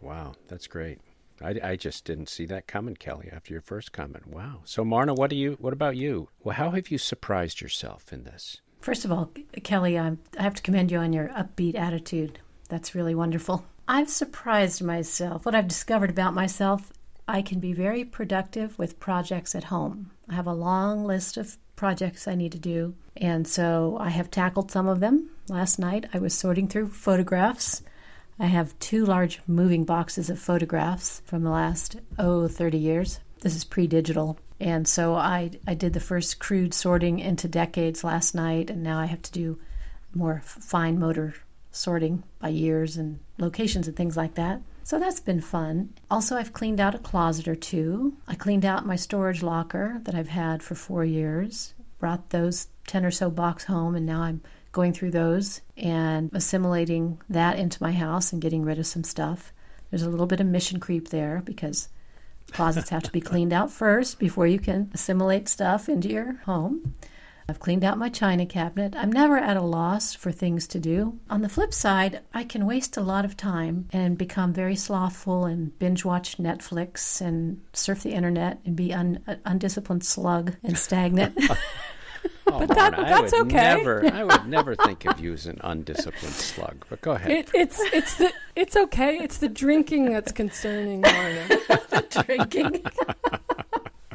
Wow, 0.00 0.32
that's 0.48 0.66
great. 0.66 0.98
I, 1.40 1.58
I 1.62 1.76
just 1.76 2.04
didn't 2.04 2.28
see 2.28 2.46
that 2.46 2.66
coming, 2.66 2.94
Kelly. 2.94 3.28
After 3.32 3.52
your 3.52 3.60
first 3.62 3.92
comment, 3.92 4.26
wow. 4.26 4.60
So, 4.64 4.84
Marna, 4.84 5.14
what 5.14 5.30
do 5.30 5.36
you? 5.36 5.56
What 5.60 5.72
about 5.72 5.96
you? 5.96 6.28
Well, 6.42 6.54
how 6.56 6.70
have 6.70 6.90
you 6.90 6.98
surprised 6.98 7.60
yourself 7.60 8.12
in 8.12 8.24
this? 8.24 8.60
First 8.80 9.04
of 9.04 9.12
all, 9.12 9.30
Kelly, 9.62 9.98
I'm, 9.98 10.18
I 10.38 10.42
have 10.42 10.54
to 10.54 10.62
commend 10.62 10.90
you 10.90 10.98
on 10.98 11.12
your 11.12 11.28
upbeat 11.28 11.74
attitude. 11.76 12.38
That's 12.68 12.94
really 12.94 13.14
wonderful. 13.14 13.64
I've 13.88 14.08
surprised 14.08 14.82
myself. 14.82 15.44
What 15.44 15.54
I've 15.54 15.68
discovered 15.68 16.10
about 16.10 16.34
myself, 16.34 16.92
I 17.28 17.42
can 17.42 17.60
be 17.60 17.72
very 17.72 18.04
productive 18.04 18.78
with 18.78 19.00
projects 19.00 19.54
at 19.54 19.64
home. 19.64 20.10
I 20.28 20.34
have 20.34 20.46
a 20.46 20.52
long 20.52 21.04
list 21.04 21.36
of 21.36 21.56
projects 21.76 22.26
I 22.26 22.34
need 22.34 22.52
to 22.52 22.58
do, 22.58 22.94
and 23.16 23.46
so 23.46 23.96
I 24.00 24.10
have 24.10 24.30
tackled 24.30 24.70
some 24.70 24.88
of 24.88 25.00
them. 25.00 25.30
Last 25.48 25.78
night, 25.78 26.06
I 26.12 26.18
was 26.18 26.34
sorting 26.34 26.68
through 26.68 26.88
photographs. 26.88 27.82
I 28.38 28.46
have 28.46 28.78
two 28.78 29.04
large 29.04 29.40
moving 29.46 29.84
boxes 29.84 30.30
of 30.30 30.38
photographs 30.38 31.22
from 31.24 31.42
the 31.42 31.50
last, 31.50 31.96
oh, 32.18 32.48
30 32.48 32.78
years. 32.78 33.20
This 33.40 33.54
is 33.54 33.64
pre 33.64 33.86
digital. 33.86 34.38
And 34.60 34.86
so 34.86 35.14
I, 35.14 35.50
I 35.66 35.74
did 35.74 35.92
the 35.92 36.00
first 36.00 36.38
crude 36.38 36.72
sorting 36.72 37.18
into 37.18 37.48
decades 37.48 38.04
last 38.04 38.34
night, 38.34 38.70
and 38.70 38.82
now 38.82 38.98
I 38.98 39.06
have 39.06 39.22
to 39.22 39.32
do 39.32 39.58
more 40.14 40.40
fine 40.44 40.98
motor 40.98 41.34
sorting 41.72 42.22
by 42.38 42.48
years 42.48 42.96
and 42.96 43.18
locations 43.38 43.88
and 43.88 43.96
things 43.96 44.16
like 44.16 44.34
that. 44.34 44.60
So 44.84 44.98
that's 44.98 45.20
been 45.20 45.40
fun. 45.40 45.94
Also, 46.10 46.36
I've 46.36 46.52
cleaned 46.52 46.80
out 46.80 46.94
a 46.94 46.98
closet 46.98 47.46
or 47.46 47.54
two. 47.54 48.16
I 48.26 48.34
cleaned 48.34 48.64
out 48.64 48.86
my 48.86 48.96
storage 48.96 49.42
locker 49.42 50.00
that 50.04 50.14
I've 50.14 50.28
had 50.28 50.62
for 50.62 50.74
four 50.74 51.04
years, 51.04 51.74
brought 51.98 52.30
those 52.30 52.68
10 52.88 53.04
or 53.04 53.10
so 53.10 53.30
box 53.30 53.64
home, 53.64 53.94
and 53.94 54.04
now 54.04 54.22
I'm 54.22 54.42
going 54.72 54.92
through 54.92 55.12
those 55.12 55.60
and 55.76 56.30
assimilating 56.34 57.20
that 57.28 57.58
into 57.58 57.82
my 57.82 57.92
house 57.92 58.32
and 58.32 58.42
getting 58.42 58.64
rid 58.64 58.78
of 58.78 58.86
some 58.86 59.04
stuff. 59.04 59.52
There's 59.90 60.02
a 60.02 60.10
little 60.10 60.26
bit 60.26 60.40
of 60.40 60.46
mission 60.46 60.80
creep 60.80 61.10
there 61.10 61.42
because 61.44 61.88
closets 62.50 62.88
have 62.88 63.02
to 63.04 63.12
be 63.12 63.20
cleaned 63.20 63.52
out 63.52 63.70
first 63.70 64.18
before 64.18 64.46
you 64.46 64.58
can 64.58 64.90
assimilate 64.94 65.48
stuff 65.48 65.88
into 65.88 66.08
your 66.08 66.34
home. 66.44 66.94
I've 67.48 67.60
cleaned 67.60 67.84
out 67.84 67.98
my 67.98 68.08
china 68.08 68.46
cabinet. 68.46 68.94
I'm 68.96 69.10
never 69.12 69.36
at 69.36 69.56
a 69.56 69.62
loss 69.62 70.14
for 70.14 70.30
things 70.32 70.66
to 70.68 70.78
do. 70.78 71.18
On 71.28 71.42
the 71.42 71.48
flip 71.48 71.74
side, 71.74 72.20
I 72.32 72.44
can 72.44 72.66
waste 72.66 72.96
a 72.96 73.00
lot 73.02 73.24
of 73.24 73.36
time 73.36 73.88
and 73.92 74.16
become 74.16 74.52
very 74.52 74.76
slothful 74.76 75.44
and 75.44 75.76
binge 75.78 76.04
watch 76.04 76.38
Netflix 76.38 77.20
and 77.20 77.60
surf 77.72 78.02
the 78.02 78.12
internet 78.12 78.60
and 78.64 78.76
be 78.76 78.92
un- 78.94 79.20
an 79.26 79.40
undisciplined 79.44 80.04
slug 80.04 80.54
and 80.62 80.78
stagnant. 80.78 81.38
Oh, 82.44 82.58
But 82.58 82.68
that- 82.70 82.92
Marna, 82.92 83.08
that's 83.08 83.32
I 83.32 83.38
would 83.38 83.46
okay. 83.46 83.76
Never, 83.76 84.06
I 84.12 84.24
would 84.24 84.46
never 84.48 84.74
think 84.74 85.06
of 85.06 85.18
you 85.20 85.32
as 85.32 85.46
an 85.46 85.60
undisciplined 85.62 86.34
slug. 86.34 86.84
But 86.90 87.00
go 87.00 87.12
ahead. 87.12 87.30
It, 87.30 87.50
it's 87.54 87.80
it's 87.92 88.16
the 88.16 88.32
it's 88.56 88.76
okay. 88.76 89.16
It's 89.18 89.38
the 89.38 89.48
drinking 89.48 90.10
that's 90.10 90.32
concerning, 90.32 91.00
Marna. 91.02 91.60
Drinking. 92.26 92.84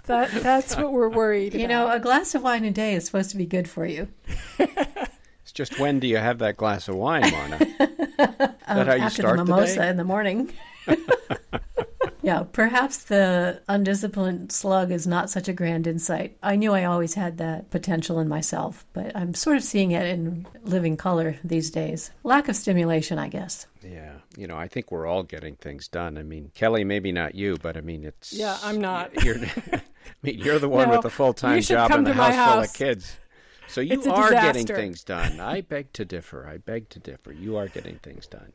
That 0.08 0.32
that's 0.32 0.76
what 0.76 0.92
we're 0.92 1.10
worried 1.10 1.54
about. 1.54 1.62
You 1.62 1.68
know, 1.68 1.90
a 1.92 2.00
glass 2.00 2.34
of 2.36 2.44
wine 2.44 2.66
a 2.66 2.72
day 2.72 2.96
is 2.96 3.06
supposed 3.06 3.30
to 3.32 3.38
be 3.38 3.46
good 3.46 3.70
for 3.70 3.86
you. 3.86 4.08
It's 5.48 5.54
just 5.54 5.80
when 5.80 6.02
do 6.02 6.08
you 6.08 6.18
have 6.18 6.40
that 6.40 6.58
glass 6.58 6.90
of 6.90 6.96
wine, 6.96 7.32
Marna? 7.32 7.60
Oh, 8.70 8.82
is 8.82 8.86
that 8.86 8.88
how 8.88 8.94
you 8.96 9.02
after 9.04 9.22
start 9.22 9.38
the 9.38 9.46
the 9.46 9.50
mimosa 9.50 9.76
day? 9.76 9.90
in 9.90 9.96
the 9.96 10.04
morning. 10.04 10.52
yeah, 12.22 12.44
perhaps 12.52 13.04
the 13.06 13.62
undisciplined 13.70 14.52
slug 14.52 14.92
is 14.92 15.08
not 15.08 15.30
such 15.30 15.48
a 15.48 15.54
grand 15.54 15.88
insight. 15.88 16.36
I 16.44 16.58
knew 16.58 16.74
I 16.74 16.84
always 16.84 17.14
had 17.14 17.38
that 17.38 17.70
potential 17.70 18.20
in 18.20 18.28
myself, 18.28 18.86
but 18.92 19.16
I'm 19.16 19.34
sort 19.34 19.56
of 19.56 19.64
seeing 19.64 19.92
it 19.92 20.06
in 20.06 20.46
living 20.64 20.98
color 20.98 21.38
these 21.46 21.70
days. 21.72 22.12
Lack 22.24 22.50
of 22.50 22.58
stimulation, 22.58 23.20
I 23.20 23.30
guess. 23.30 23.68
Yeah, 23.82 24.17
you 24.38 24.48
know, 24.48 24.56
I 24.56 24.68
think 24.68 24.92
we're 24.92 25.08
all 25.08 25.24
getting 25.24 25.56
things 25.56 25.88
done. 25.88 26.18
I 26.18 26.24
mean, 26.24 26.52
Kelly, 26.54 26.84
maybe 26.84 27.12
not 27.12 27.36
you, 27.36 27.58
but 27.62 27.76
I 27.76 27.82
mean, 27.82 28.06
it's 28.06 28.32
Yeah, 28.32 28.58
I'm 28.64 28.80
not. 28.80 29.12
You're, 29.24 29.38
I 29.74 29.82
mean, 30.24 30.40
you're 30.40 30.60
the 30.60 30.70
one 30.70 30.88
No, 30.88 30.94
with 30.96 31.02
the 31.02 31.10
full 31.10 31.34
time 31.34 31.60
job 31.62 31.92
and 31.92 32.06
the 32.06 32.12
to 32.12 32.18
my 32.18 32.32
house 32.34 32.54
full 32.54 32.64
of 32.64 32.74
kids. 32.74 33.18
So 33.68 33.82
you 33.82 33.94
It's 33.96 34.06
a 34.06 34.12
are 34.12 34.32
getting 34.32 34.66
things 34.66 35.04
done. 35.04 35.40
I 35.40 35.62
beg 35.74 35.92
to 35.94 36.06
differ. 36.06 36.48
I 36.48 36.58
beg 36.58 36.90
to 36.90 37.00
differ. 37.00 37.34
You 37.34 37.58
are 37.58 37.68
getting 37.68 37.98
things 38.00 38.28
done. 38.28 38.54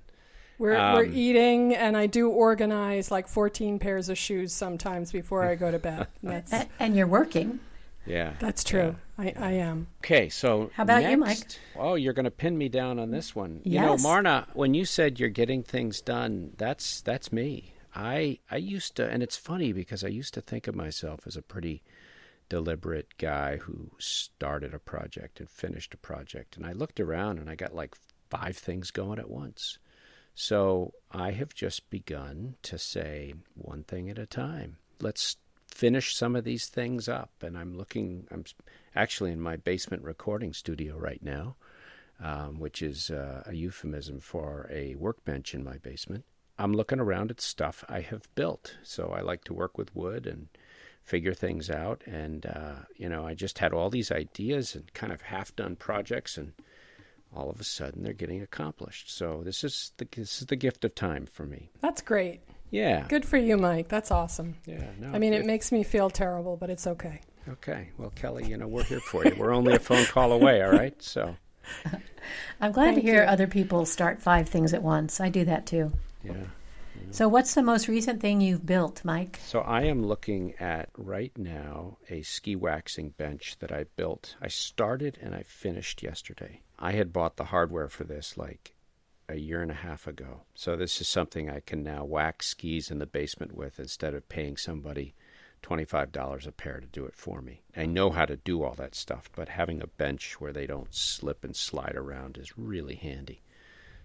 We're 0.58 0.72
we're 0.94 1.04
Um, 1.04 1.12
eating, 1.14 1.74
and 1.74 1.96
I 1.96 2.06
do 2.06 2.30
organize 2.30 3.10
like 3.10 3.26
14 3.26 3.78
pairs 3.78 4.08
of 4.08 4.16
shoes 4.16 4.52
sometimes 4.52 5.10
before 5.10 5.42
I 5.44 5.56
go 5.56 5.70
to 5.70 5.78
bed. 5.78 6.06
That's 6.22 6.52
And 6.78 6.96
you're 6.96 7.06
working. 7.08 7.58
Yeah, 8.06 8.34
that's 8.40 8.64
true. 8.64 8.96
I, 9.16 9.32
I 9.38 9.52
am. 9.52 9.86
Okay, 10.04 10.28
so 10.28 10.70
How 10.74 10.82
about 10.82 11.02
you, 11.08 11.16
next- 11.16 11.60
Oh, 11.76 11.94
you're 11.94 12.12
going 12.14 12.24
to 12.24 12.30
pin 12.30 12.58
me 12.58 12.68
down 12.68 12.98
on 12.98 13.10
this 13.10 13.34
one. 13.36 13.60
You 13.64 13.80
know, 13.80 13.92
Yes. 13.92 14.02
Marna, 14.02 14.48
when 14.54 14.74
you 14.74 14.84
said 14.84 15.20
you're 15.20 15.28
getting 15.28 15.62
things 15.62 16.00
done, 16.00 16.52
that's 16.56 17.00
that's 17.02 17.32
me. 17.32 17.74
I 17.94 18.38
I 18.50 18.56
used 18.56 18.96
to, 18.96 19.08
and 19.08 19.22
it's 19.22 19.36
funny 19.36 19.72
because 19.72 20.02
I 20.02 20.08
used 20.08 20.34
to 20.34 20.40
think 20.40 20.66
of 20.66 20.74
myself 20.74 21.20
as 21.26 21.36
a 21.36 21.42
pretty 21.42 21.82
deliberate 22.48 23.16
guy 23.18 23.56
who 23.58 23.90
started 23.98 24.74
a 24.74 24.78
project 24.78 25.40
and 25.40 25.48
finished 25.48 25.94
a 25.94 25.98
project, 25.98 26.56
and 26.56 26.66
I 26.66 26.72
looked 26.72 27.00
around 27.00 27.38
and 27.38 27.48
I 27.48 27.54
got 27.54 27.74
like 27.74 27.94
five 28.30 28.56
things 28.56 28.90
going 28.90 29.18
at 29.18 29.30
once. 29.30 29.78
So 30.34 30.94
I 31.10 31.32
have 31.32 31.54
just 31.54 31.90
begun 31.90 32.56
to 32.62 32.78
say 32.78 33.34
one 33.54 33.84
thing 33.84 34.08
at 34.08 34.18
a 34.18 34.26
time. 34.26 34.78
Let's 35.00 35.36
finish 35.72 36.14
some 36.14 36.36
of 36.36 36.44
these 36.44 36.66
things 36.66 37.08
up. 37.08 37.30
And 37.40 37.56
I'm 37.56 37.76
looking, 37.76 38.26
I'm 38.30 38.44
actually 38.94 39.32
in 39.32 39.40
my 39.40 39.56
basement 39.56 40.02
recording 40.02 40.52
studio 40.52 40.96
right 40.96 41.22
now, 41.22 41.56
um, 42.20 42.58
which 42.58 42.82
is 42.82 43.10
uh, 43.10 43.42
a 43.46 43.54
euphemism 43.54 44.20
for 44.20 44.68
a 44.70 44.94
workbench 44.96 45.54
in 45.54 45.64
my 45.64 45.78
basement. 45.78 46.24
I'm 46.58 46.74
looking 46.74 47.00
around 47.00 47.30
at 47.30 47.40
stuff 47.40 47.84
I 47.88 48.00
have 48.00 48.32
built. 48.34 48.76
So 48.82 49.08
I 49.08 49.22
like 49.22 49.44
to 49.44 49.54
work 49.54 49.78
with 49.78 49.96
wood 49.96 50.26
and 50.26 50.48
figure 51.02 51.34
things 51.34 51.70
out. 51.70 52.02
And, 52.06 52.46
uh, 52.46 52.84
you 52.96 53.08
know, 53.08 53.26
I 53.26 53.34
just 53.34 53.58
had 53.58 53.72
all 53.72 53.90
these 53.90 54.12
ideas 54.12 54.74
and 54.74 54.92
kind 54.92 55.12
of 55.12 55.22
half 55.22 55.56
done 55.56 55.76
projects 55.76 56.36
and 56.36 56.52
all 57.34 57.50
of 57.50 57.60
a 57.60 57.64
sudden 57.64 58.02
they're 58.02 58.12
getting 58.12 58.42
accomplished. 58.42 59.10
So 59.10 59.42
this 59.42 59.64
is 59.64 59.92
the 59.96 60.06
this 60.14 60.40
is 60.42 60.46
the 60.46 60.56
gift 60.56 60.84
of 60.84 60.94
time 60.94 61.26
for 61.26 61.46
me. 61.46 61.70
That's 61.80 62.02
great. 62.02 62.42
Yeah. 62.72 63.06
Good 63.08 63.24
for 63.24 63.36
you, 63.36 63.56
Mike. 63.56 63.86
That's 63.88 64.10
awesome. 64.10 64.56
Yeah. 64.66 64.84
No, 64.98 65.12
I 65.12 65.18
mean, 65.20 65.32
it 65.34 65.40
if- 65.42 65.46
makes 65.46 65.70
me 65.70 65.84
feel 65.84 66.10
terrible, 66.10 66.56
but 66.56 66.70
it's 66.70 66.86
okay. 66.88 67.20
Okay. 67.48 67.90
Well, 67.98 68.10
Kelly, 68.16 68.46
you 68.48 68.56
know 68.56 68.66
we're 68.66 68.82
here 68.84 69.00
for 69.00 69.24
you. 69.24 69.34
We're 69.36 69.52
only 69.54 69.74
a 69.74 69.78
phone 69.78 70.04
call 70.06 70.32
away. 70.32 70.62
All 70.62 70.70
right. 70.72 71.00
So 71.02 71.36
I'm 72.60 72.72
glad 72.72 72.94
Thank 72.94 72.96
to 72.96 73.02
hear 73.02 73.22
you. 73.22 73.28
other 73.28 73.46
people 73.46 73.84
start 73.86 74.20
five 74.22 74.48
things 74.48 74.72
at 74.74 74.82
once. 74.82 75.20
I 75.20 75.28
do 75.28 75.44
that 75.44 75.66
too. 75.66 75.92
yeah. 76.24 76.32
So, 77.10 77.28
what's 77.28 77.52
the 77.54 77.62
most 77.62 77.88
recent 77.88 78.22
thing 78.22 78.40
you've 78.40 78.64
built, 78.64 79.04
Mike? 79.04 79.38
So 79.44 79.60
I 79.60 79.82
am 79.82 80.06
looking 80.06 80.54
at 80.60 80.88
right 80.96 81.32
now 81.36 81.98
a 82.08 82.22
ski 82.22 82.56
waxing 82.56 83.10
bench 83.10 83.56
that 83.58 83.70
I 83.72 83.84
built. 83.96 84.36
I 84.40 84.48
started 84.48 85.18
and 85.20 85.34
I 85.34 85.42
finished 85.42 86.02
yesterday. 86.02 86.60
I 86.78 86.92
had 86.92 87.12
bought 87.12 87.36
the 87.36 87.44
hardware 87.44 87.88
for 87.88 88.04
this 88.04 88.38
like 88.38 88.71
a 89.32 89.38
year 89.38 89.62
and 89.62 89.70
a 89.70 89.74
half 89.74 90.06
ago. 90.06 90.42
So 90.54 90.76
this 90.76 91.00
is 91.00 91.08
something 91.08 91.48
I 91.48 91.60
can 91.60 91.82
now 91.82 92.04
wax 92.04 92.48
skis 92.48 92.90
in 92.90 92.98
the 92.98 93.06
basement 93.06 93.56
with 93.56 93.80
instead 93.80 94.14
of 94.14 94.28
paying 94.28 94.56
somebody 94.56 95.14
$25 95.62 96.46
a 96.46 96.52
pair 96.52 96.80
to 96.80 96.86
do 96.86 97.06
it 97.06 97.16
for 97.16 97.40
me. 97.40 97.62
I 97.76 97.86
know 97.86 98.10
how 98.10 98.26
to 98.26 98.36
do 98.36 98.62
all 98.62 98.74
that 98.74 98.94
stuff, 98.94 99.30
but 99.34 99.48
having 99.48 99.80
a 99.80 99.86
bench 99.86 100.40
where 100.40 100.52
they 100.52 100.66
don't 100.66 100.94
slip 100.94 101.44
and 101.44 101.56
slide 101.56 101.96
around 101.96 102.36
is 102.36 102.58
really 102.58 102.96
handy. 102.96 103.42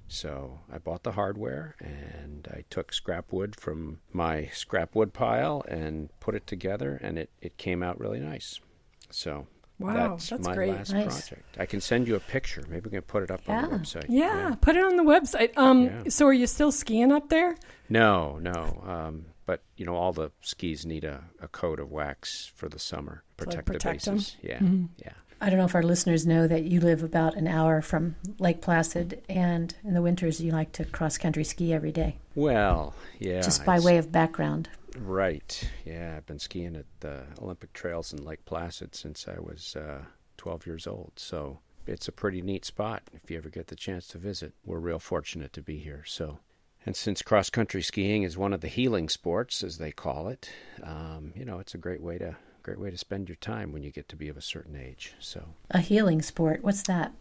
So 0.07 0.59
I 0.71 0.77
bought 0.77 1.03
the 1.03 1.13
hardware 1.13 1.75
and 1.79 2.47
I 2.51 2.63
took 2.69 2.93
scrap 2.93 3.33
wood 3.33 3.55
from 3.59 3.99
my 4.13 4.49
scrap 4.53 4.95
wood 4.95 5.13
pile 5.13 5.65
and 5.67 6.09
put 6.19 6.35
it 6.35 6.47
together, 6.47 6.97
and 7.01 7.19
it, 7.19 7.29
it 7.41 7.57
came 7.57 7.83
out 7.83 7.99
really 7.99 8.19
nice. 8.19 8.61
So 9.09 9.47
Wow, 9.79 10.09
that's, 10.11 10.29
that's 10.29 10.47
my 10.47 10.55
great. 10.55 10.73
last 10.73 10.91
Nice. 10.93 11.05
project. 11.29 11.57
I 11.59 11.65
can 11.65 11.81
send 11.81 12.07
you 12.07 12.15
a 12.15 12.19
picture. 12.19 12.63
Maybe 12.69 12.85
we 12.85 12.91
can 12.91 13.01
put 13.03 13.21
it 13.23 13.29
up 13.31 13.47
on 13.47 13.61
the 13.69 13.77
website. 13.77 14.05
Yeah, 14.09 14.55
put 14.59 14.75
it 14.75 14.83
on 14.83 14.95
the 14.97 15.03
website. 15.03 15.55
Um, 15.57 15.83
Yeah. 15.83 16.03
so 16.09 16.25
are 16.25 16.33
you 16.33 16.47
still 16.47 16.71
skiing 16.71 17.11
up 17.11 17.29
there? 17.29 17.55
No, 17.89 18.37
no. 18.39 18.83
Um, 18.87 19.25
but 19.45 19.61
you 19.77 19.85
know, 19.85 19.95
all 19.95 20.13
the 20.13 20.31
skis 20.41 20.85
need 20.85 21.03
a, 21.03 21.23
a 21.41 21.47
coat 21.47 21.79
of 21.79 21.91
wax 21.91 22.51
for 22.55 22.67
the 22.67 22.79
summer. 22.79 23.23
To, 23.37 23.45
like, 23.45 23.49
Protect 23.49 23.65
the 23.67 23.73
protect 23.73 24.07
'em? 24.07 24.15
bases. 24.15 24.35
Yeah, 24.41 24.57
Mhm. 24.59 24.89
yeah. 24.97 25.11
I 25.39 25.51
don't 25.51 25.59
know 25.59 25.65
if 25.65 25.75
our 25.75 25.83
listeners 25.83 26.25
know 26.25 26.47
that 26.47 26.63
you 26.63 26.79
live 26.81 27.03
about 27.03 27.35
an 27.35 27.47
hour 27.47 27.79
from 27.83 28.15
Lake 28.39 28.59
Placid, 28.59 29.21
and 29.29 29.75
in 29.83 29.93
the 29.93 30.01
winters 30.01 30.41
you 30.41 30.51
like 30.51 30.71
to 30.71 30.85
cross 30.85 31.19
country 31.19 31.43
ski 31.43 31.71
every 31.71 31.91
day. 31.91 32.17
Well, 32.33 32.95
yeah. 33.19 33.41
Just 33.41 33.63
by 33.63 33.79
way 33.79 33.97
of 33.99 34.11
background. 34.11 34.67
Right. 34.99 35.69
Yeah, 35.85 36.15
I've 36.17 36.25
been 36.25 36.39
skiing 36.39 36.75
at 36.75 36.85
the 36.99 37.23
Olympic 37.41 37.73
Trails 37.73 38.13
in 38.13 38.23
Lake 38.23 38.45
Placid 38.45 38.95
since 38.95 39.27
I 39.27 39.39
was 39.39 39.75
uh, 39.75 40.01
12 40.37 40.65
years 40.65 40.87
old. 40.87 41.13
So 41.15 41.59
it's 41.85 42.07
a 42.07 42.11
pretty 42.11 42.41
neat 42.41 42.65
spot 42.65 43.03
if 43.13 43.29
you 43.31 43.37
ever 43.37 43.49
get 43.49 43.67
the 43.67 43.75
chance 43.75 44.07
to 44.09 44.17
visit. 44.17 44.53
We're 44.65 44.79
real 44.79 44.99
fortunate 44.99 45.53
to 45.53 45.61
be 45.61 45.77
here. 45.77 46.03
So, 46.05 46.39
and 46.85 46.95
since 46.95 47.21
cross 47.21 47.49
country 47.49 47.81
skiing 47.81 48.23
is 48.23 48.37
one 48.37 48.53
of 48.53 48.61
the 48.61 48.67
healing 48.67 49.09
sports, 49.09 49.63
as 49.63 49.77
they 49.77 49.91
call 49.91 50.27
it, 50.27 50.51
um, 50.83 51.33
you 51.35 51.45
know, 51.45 51.59
it's 51.59 51.73
a 51.73 51.79
great 51.79 52.01
way 52.01 52.17
to 52.17 52.35
great 52.63 52.79
way 52.79 52.91
to 52.91 52.97
spend 52.97 53.29
your 53.29 53.37
time 53.37 53.71
when 53.71 53.81
you 53.81 53.89
get 53.89 54.09
to 54.09 54.17
be 54.17 54.27
of 54.27 54.35
a 54.35 54.41
certain 54.41 54.75
age. 54.75 55.13
So. 55.19 55.41
A 55.71 55.79
healing 55.79 56.21
sport. 56.21 56.63
What's 56.63 56.83
that? 56.83 57.13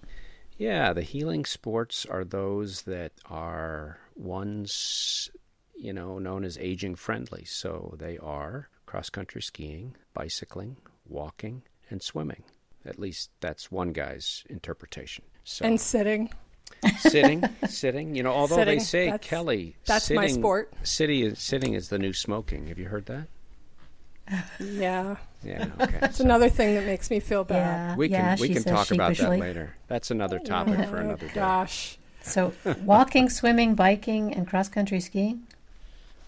Yeah, 0.58 0.92
the 0.92 1.02
healing 1.02 1.44
sports 1.44 2.04
are 2.04 2.24
those 2.24 2.82
that 2.82 3.12
are 3.30 4.00
ones, 4.16 5.30
you 5.78 5.92
know, 5.92 6.18
known 6.18 6.44
as 6.44 6.56
aging 6.58 6.94
friendly. 6.96 7.44
So 7.44 7.94
they 7.98 8.18
are 8.18 8.68
cross 8.86 9.10
country 9.10 9.42
skiing, 9.42 9.94
bicycling, 10.14 10.76
walking, 11.08 11.62
and 11.90 12.02
swimming. 12.02 12.44
At 12.84 12.98
least 12.98 13.30
that's 13.40 13.70
one 13.70 13.92
guy's 13.92 14.44
interpretation. 14.48 15.24
So 15.44 15.64
And 15.66 15.80
sitting. 15.80 16.30
sitting, 16.98 17.42
sitting, 17.68 18.14
you 18.14 18.22
know, 18.22 18.32
although 18.32 18.64
they 18.64 18.78
say 18.78 19.06
that's- 19.06 19.28
Kelly, 19.28 19.76
that's 19.86 20.10
my 20.10 20.26
sitting, 20.26 20.40
sport. 20.42 20.72
Sitting 20.82 21.20
is, 21.20 21.38
sitting 21.38 21.74
is 21.74 21.88
the 21.88 21.98
new 21.98 22.12
smoking. 22.12 22.66
Have 22.68 22.78
you 22.78 22.86
heard 22.86 23.06
that? 23.06 23.26
Yeah. 24.58 25.16
Yeah. 25.44 25.68
Okay. 25.80 25.98
It's 26.02 26.18
another 26.20 26.48
thing 26.48 26.74
that 26.74 26.84
makes 26.84 27.10
me 27.10 27.20
feel 27.20 27.44
bad. 27.44 27.90
Yeah, 27.90 27.96
we 27.96 28.08
can 28.08 28.14
yeah, 28.16 28.36
we 28.40 28.48
can 28.48 28.62
says 28.62 28.72
talk 28.72 28.90
about 28.90 29.16
that 29.18 29.38
later. 29.38 29.76
That's 29.86 30.10
another 30.10 30.40
topic 30.40 30.88
for 30.88 30.96
Oh, 30.98 31.00
another 31.02 31.28
day. 31.28 31.34
gosh. 31.34 31.98
So, 32.22 32.52
walking, 32.82 33.28
swimming, 33.28 33.76
biking, 33.76 34.34
and 34.34 34.48
cross 34.48 34.68
country 34.68 34.98
skiing. 34.98 35.45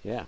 Yeah. 0.08 0.24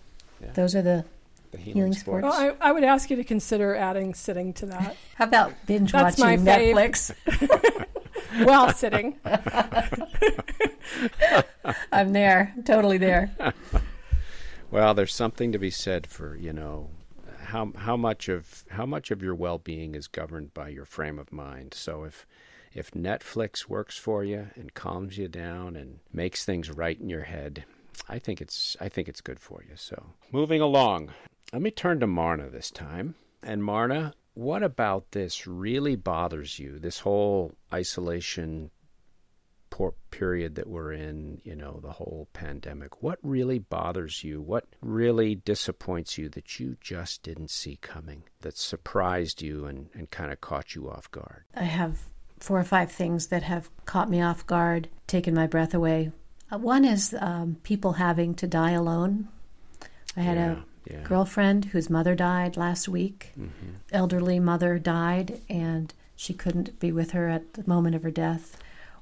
Those 0.54 0.74
are 0.74 0.82
the. 0.82 1.04
The 1.50 1.58
Healing 1.58 1.74
healing, 1.74 1.92
sports. 1.94 2.24
sports. 2.28 2.38
Well, 2.38 2.56
I, 2.60 2.68
I 2.68 2.72
would 2.72 2.84
ask 2.84 3.10
you 3.10 3.16
to 3.16 3.24
consider 3.24 3.74
adding 3.74 4.14
sitting 4.14 4.52
to 4.54 4.66
that. 4.66 4.96
How 5.16 5.24
about 5.24 5.52
binge 5.66 5.90
That's 5.90 6.16
my 6.16 6.36
watching 6.36 6.46
fave. 6.46 6.74
Netflix? 6.76 7.86
While 8.46 8.72
sitting. 8.72 9.18
I'm 11.90 12.12
there, 12.12 12.54
totally 12.64 12.98
there. 12.98 13.32
Well, 14.70 14.94
there's 14.94 15.12
something 15.12 15.50
to 15.50 15.58
be 15.58 15.70
said 15.70 16.06
for 16.06 16.36
you 16.36 16.52
know 16.52 16.90
how 17.46 17.72
how 17.76 17.96
much 17.96 18.28
of 18.28 18.64
how 18.70 18.86
much 18.86 19.10
of 19.10 19.20
your 19.20 19.34
well-being 19.34 19.96
is 19.96 20.06
governed 20.06 20.54
by 20.54 20.68
your 20.68 20.84
frame 20.84 21.18
of 21.18 21.32
mind. 21.32 21.74
So 21.74 22.04
if 22.04 22.26
if 22.72 22.92
Netflix 22.92 23.66
works 23.68 23.98
for 23.98 24.22
you 24.22 24.50
and 24.54 24.72
calms 24.74 25.18
you 25.18 25.26
down 25.26 25.74
and 25.74 25.98
makes 26.12 26.44
things 26.44 26.70
right 26.70 26.98
in 27.00 27.08
your 27.08 27.24
head, 27.24 27.64
I 28.08 28.18
think 28.18 28.40
it's 28.40 28.76
I 28.80 28.88
think 28.88 29.08
it's 29.08 29.20
good 29.20 29.40
for 29.40 29.62
you. 29.68 29.76
So 29.76 30.14
moving 30.32 30.60
along, 30.60 31.12
let 31.52 31.62
me 31.62 31.70
turn 31.70 32.00
to 32.00 32.06
Marna 32.06 32.48
this 32.48 32.70
time. 32.70 33.14
And 33.42 33.64
Marna, 33.64 34.14
what 34.34 34.62
about 34.62 35.12
this 35.12 35.46
really 35.46 35.96
bothers 35.96 36.58
you? 36.58 36.78
This 36.78 37.00
whole 37.00 37.52
isolation 37.72 38.70
period 40.10 40.56
that 40.56 40.68
we're 40.68 40.92
in, 40.92 41.40
you 41.44 41.56
know, 41.56 41.80
the 41.82 41.92
whole 41.92 42.28
pandemic. 42.32 43.02
What 43.02 43.18
really 43.22 43.58
bothers 43.58 44.22
you? 44.22 44.40
What 44.40 44.66
really 44.82 45.34
disappoints 45.34 46.18
you 46.18 46.28
that 46.30 46.60
you 46.60 46.76
just 46.80 47.22
didn't 47.22 47.50
see 47.50 47.78
coming, 47.80 48.24
that 48.42 48.58
surprised 48.58 49.40
you 49.40 49.64
and, 49.64 49.88
and 49.94 50.10
kind 50.10 50.32
of 50.32 50.40
caught 50.40 50.74
you 50.74 50.90
off 50.90 51.10
guard? 51.10 51.44
I 51.54 51.64
have 51.64 52.00
four 52.38 52.58
or 52.58 52.64
five 52.64 52.90
things 52.90 53.28
that 53.28 53.42
have 53.44 53.70
caught 53.86 54.10
me 54.10 54.20
off 54.20 54.46
guard, 54.46 54.88
taken 55.06 55.34
my 55.34 55.46
breath 55.46 55.72
away. 55.74 56.12
Uh, 56.52 56.58
one 56.58 56.84
is 56.84 57.14
um, 57.20 57.56
people 57.62 57.92
having 57.92 58.34
to 58.34 58.46
die 58.46 58.72
alone. 58.72 59.28
I 60.16 60.20
had 60.20 60.36
yeah, 60.36 60.52
a 60.52 60.92
yeah. 60.92 61.02
girlfriend 61.02 61.66
whose 61.66 61.88
mother 61.88 62.14
died 62.14 62.56
last 62.56 62.88
week. 62.88 63.32
Mm-hmm. 63.38 63.70
Elderly 63.92 64.40
mother 64.40 64.78
died, 64.78 65.40
and 65.48 65.92
she 66.16 66.34
couldn't 66.34 66.78
be 66.80 66.92
with 66.92 67.12
her 67.12 67.28
at 67.28 67.54
the 67.54 67.64
moment 67.66 67.94
of 67.94 68.02
her 68.02 68.10
death 68.10 68.56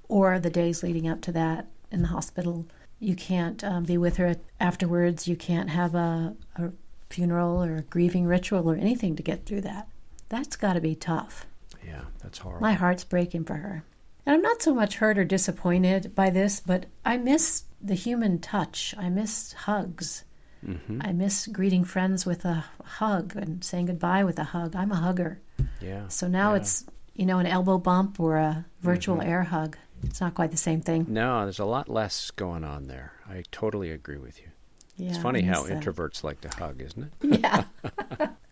or 0.08 0.38
the 0.38 0.50
days 0.50 0.82
leading 0.82 1.08
up 1.08 1.20
to 1.22 1.32
that 1.32 1.66
in 1.90 2.02
the 2.02 2.08
hospital. 2.08 2.66
You 3.00 3.14
can't 3.14 3.62
um, 3.62 3.84
be 3.84 3.96
with 3.96 4.16
her 4.16 4.36
afterwards. 4.58 5.28
You 5.28 5.36
can't 5.36 5.70
have 5.70 5.94
a, 5.94 6.34
a 6.56 6.70
funeral 7.10 7.62
or 7.62 7.76
a 7.76 7.82
grieving 7.82 8.26
ritual 8.26 8.68
or 8.68 8.76
anything 8.76 9.16
to 9.16 9.22
get 9.22 9.46
through 9.46 9.62
that. 9.62 9.88
That's 10.28 10.56
got 10.56 10.74
to 10.74 10.80
be 10.80 10.94
tough. 10.94 11.46
Yeah, 11.86 12.02
that's 12.22 12.38
horrible. 12.38 12.62
My 12.62 12.74
heart's 12.74 13.04
breaking 13.04 13.44
for 13.44 13.54
her. 13.54 13.84
And 14.28 14.34
I'm 14.34 14.42
not 14.42 14.60
so 14.60 14.74
much 14.74 14.96
hurt 14.96 15.16
or 15.16 15.24
disappointed 15.24 16.14
by 16.14 16.28
this, 16.28 16.60
but 16.60 16.84
I 17.02 17.16
miss 17.16 17.62
the 17.80 17.94
human 17.94 18.40
touch. 18.40 18.94
I 18.98 19.08
miss 19.08 19.54
hugs. 19.54 20.24
hmm 20.62 21.00
I 21.00 21.12
miss 21.12 21.46
greeting 21.46 21.82
friends 21.82 22.26
with 22.26 22.44
a 22.44 22.62
hug 22.84 23.34
and 23.36 23.64
saying 23.64 23.86
goodbye 23.86 24.24
with 24.24 24.38
a 24.38 24.44
hug. 24.44 24.76
I'm 24.76 24.92
a 24.92 24.96
hugger. 24.96 25.40
Yeah. 25.80 26.08
So 26.08 26.28
now 26.28 26.50
yeah. 26.52 26.58
it's, 26.60 26.84
you 27.14 27.24
know, 27.24 27.38
an 27.38 27.46
elbow 27.46 27.78
bump 27.78 28.20
or 28.20 28.36
a 28.36 28.66
virtual 28.82 29.16
Mhm. 29.16 29.24
air 29.26 29.44
hug. 29.44 29.78
It's 30.02 30.20
not 30.20 30.34
quite 30.34 30.50
the 30.50 30.58
same 30.58 30.82
thing. 30.82 31.06
No, 31.08 31.44
there's 31.44 31.58
a 31.58 31.64
lot 31.64 31.88
less 31.88 32.30
going 32.32 32.64
on 32.64 32.86
there. 32.86 33.12
I 33.30 33.44
totally 33.50 33.90
agree 33.92 34.18
with 34.18 34.38
you. 34.40 34.48
Yeah, 34.96 35.08
it's 35.08 35.18
funny 35.18 35.40
how 35.40 35.62
that. 35.62 35.80
introverts 35.80 36.22
like 36.22 36.42
to 36.42 36.50
hug, 36.50 36.82
isn't 36.82 37.10
it? 37.22 37.40
Yeah. 37.40 37.64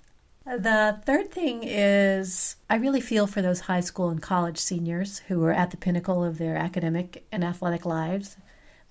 the 0.46 1.00
third 1.04 1.30
thing 1.32 1.62
is 1.64 2.56
I 2.70 2.76
really 2.76 3.00
feel 3.00 3.26
for 3.26 3.42
those 3.42 3.60
high 3.60 3.80
school 3.80 4.10
and 4.10 4.22
college 4.22 4.58
seniors 4.58 5.18
who 5.26 5.42
are 5.44 5.52
at 5.52 5.72
the 5.72 5.76
pinnacle 5.76 6.24
of 6.24 6.38
their 6.38 6.56
academic 6.56 7.26
and 7.32 7.42
athletic 7.42 7.84
lives 7.84 8.36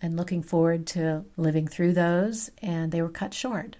and 0.02 0.18
looking 0.18 0.44
forward 0.44 0.86
to 0.88 1.24
living 1.38 1.68
through 1.68 1.94
those, 1.94 2.52
and 2.62 2.91
they 2.91 3.02
were 3.02 3.10
cut 3.10 3.34
short. 3.34 3.78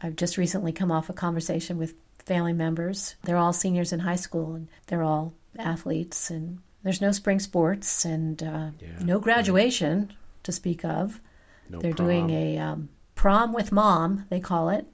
I've 0.00 0.16
just 0.16 0.38
recently 0.38 0.72
come 0.72 0.92
off 0.92 1.08
a 1.10 1.12
conversation 1.12 1.78
with 1.78 1.94
family 2.18 2.52
members. 2.52 3.16
They're 3.24 3.36
all 3.36 3.52
seniors 3.52 3.92
in 3.92 4.00
high 4.00 4.16
school 4.16 4.54
and 4.54 4.68
they're 4.86 5.02
all 5.02 5.34
athletes, 5.58 6.30
and 6.30 6.58
there's 6.84 7.00
no 7.00 7.10
spring 7.10 7.40
sports 7.40 8.04
and 8.04 8.42
uh, 8.42 8.68
Yeah, 8.80 8.88
no 9.00 9.18
graduation 9.18 10.12
to 10.44 10.52
speak 10.52 10.84
of. 10.84 11.20
No 11.68 11.80
They're 11.80 11.94
prom. 11.94 12.06
doing 12.06 12.30
a 12.30 12.58
um, 12.58 12.88
prom 13.14 13.52
with 13.52 13.72
mom, 13.72 14.26
they 14.30 14.40
call 14.40 14.68
it. 14.68 14.86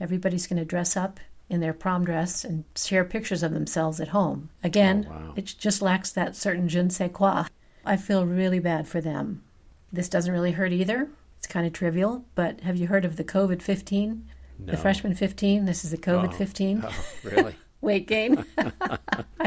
Everybody's 0.00 0.46
going 0.46 0.58
to 0.58 0.64
dress 0.64 0.96
up 0.96 1.20
in 1.48 1.60
their 1.60 1.72
prom 1.72 2.04
dress 2.04 2.44
and 2.44 2.64
share 2.74 3.04
pictures 3.04 3.42
of 3.42 3.52
themselves 3.52 4.00
at 4.00 4.08
home. 4.08 4.48
Again, 4.64 5.06
Oh, 5.08 5.12
wow. 5.12 5.32
it 5.36 5.54
just 5.58 5.80
lacks 5.82 6.10
that 6.12 6.34
certain 6.36 6.68
je 6.68 6.82
ne 6.82 6.88
sais 6.88 7.10
quoi. 7.12 7.44
I 7.84 7.96
feel 7.96 8.26
really 8.26 8.58
bad 8.58 8.88
for 8.88 9.00
them. 9.00 9.42
This 9.92 10.08
doesn't 10.08 10.32
really 10.32 10.52
hurt 10.52 10.72
either. 10.72 11.08
It's 11.38 11.46
kind 11.46 11.66
of 11.66 11.72
trivial, 11.72 12.24
but 12.34 12.60
have 12.62 12.76
you 12.76 12.88
heard 12.88 13.04
of 13.04 13.16
the 13.16 13.24
COVID 13.24 13.62
15? 13.62 14.26
No. 14.58 14.70
The 14.72 14.76
freshman 14.78 15.14
15? 15.14 15.66
This 15.66 15.84
is 15.84 15.90
the 15.92 15.98
COVID 15.98 16.30
Oh. 16.30 16.36
15 16.36 16.82
Oh, 16.84 17.04
really? 17.22 17.54
weight 17.80 18.06
gain. 18.08 18.44
I, 18.58 18.98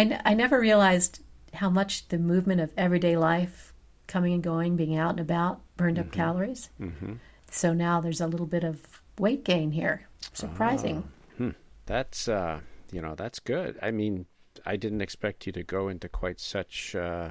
n- 0.02 0.22
I 0.24 0.34
never 0.36 0.60
realized 0.60 1.20
how 1.56 1.70
much 1.70 2.08
the 2.10 2.18
movement 2.20 2.62
of 2.62 2.70
everyday 2.78 3.18
life, 3.18 3.74
coming 4.08 4.34
and 4.34 4.44
going, 4.44 4.76
being 4.78 4.96
out 4.96 5.12
and 5.12 5.20
about, 5.20 5.62
burned 5.78 6.00
up 6.00 6.06
mm-hmm. 6.06 6.14
calories. 6.16 6.70
hmm 6.78 7.14
So 7.52 7.74
now 7.74 8.00
there's 8.00 8.22
a 8.22 8.28
little 8.28 8.46
bit 8.46 8.64
of 8.64 9.02
weight 9.18 9.44
gain 9.44 9.72
here. 9.72 10.08
Surprising. 10.34 11.04
Ah, 11.06 11.34
hmm. 11.38 11.50
That's 11.90 12.28
uh, 12.28 12.60
you 12.92 13.02
know 13.02 13.16
that's 13.16 13.40
good. 13.40 13.80
I 13.82 13.90
mean, 13.90 14.28
I 14.64 14.76
didn't 14.76 15.02
expect 15.02 15.48
you 15.48 15.52
to 15.54 15.64
go 15.64 15.88
into 15.88 16.08
quite 16.08 16.40
such 16.40 16.96
uh, 16.96 17.30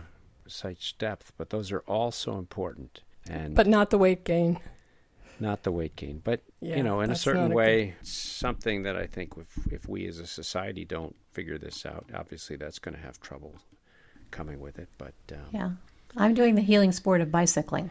such 0.48 0.98
depth, 0.98 1.32
but 1.38 1.50
those 1.50 1.70
are 1.70 1.84
all 1.86 2.10
so 2.10 2.36
important, 2.38 3.02
and 3.30 3.54
But 3.54 3.68
not 3.68 3.90
the 3.90 3.98
weight 3.98 4.24
gain. 4.24 4.58
not 5.38 5.62
the 5.62 5.70
weight 5.70 5.94
gain. 5.94 6.20
But 6.24 6.42
Yeah, 6.60 6.76
you 6.76 6.82
know, 6.82 7.00
in 7.00 7.12
a 7.12 7.14
certain 7.14 7.42
not 7.42 7.52
a 7.52 7.54
way, 7.54 7.94
something 8.02 8.82
that 8.82 8.96
I 8.96 9.06
think 9.06 9.34
if 9.36 9.72
if 9.72 9.88
we 9.88 10.08
as 10.08 10.18
a 10.18 10.26
society 10.26 10.84
don't 10.84 11.14
figure 11.30 11.56
this 11.56 11.86
out, 11.86 12.06
obviously 12.12 12.56
that's 12.56 12.80
going 12.80 12.96
to 12.96 13.00
have 13.00 13.20
trouble 13.20 13.54
coming 14.32 14.58
with 14.58 14.80
it. 14.80 14.88
But 14.98 15.14
um, 15.32 15.46
Yeah. 15.52 15.70
I'm 16.16 16.34
doing 16.34 16.56
the 16.56 16.62
healing 16.62 16.90
sport 16.90 17.20
of 17.20 17.30
bicycling 17.30 17.90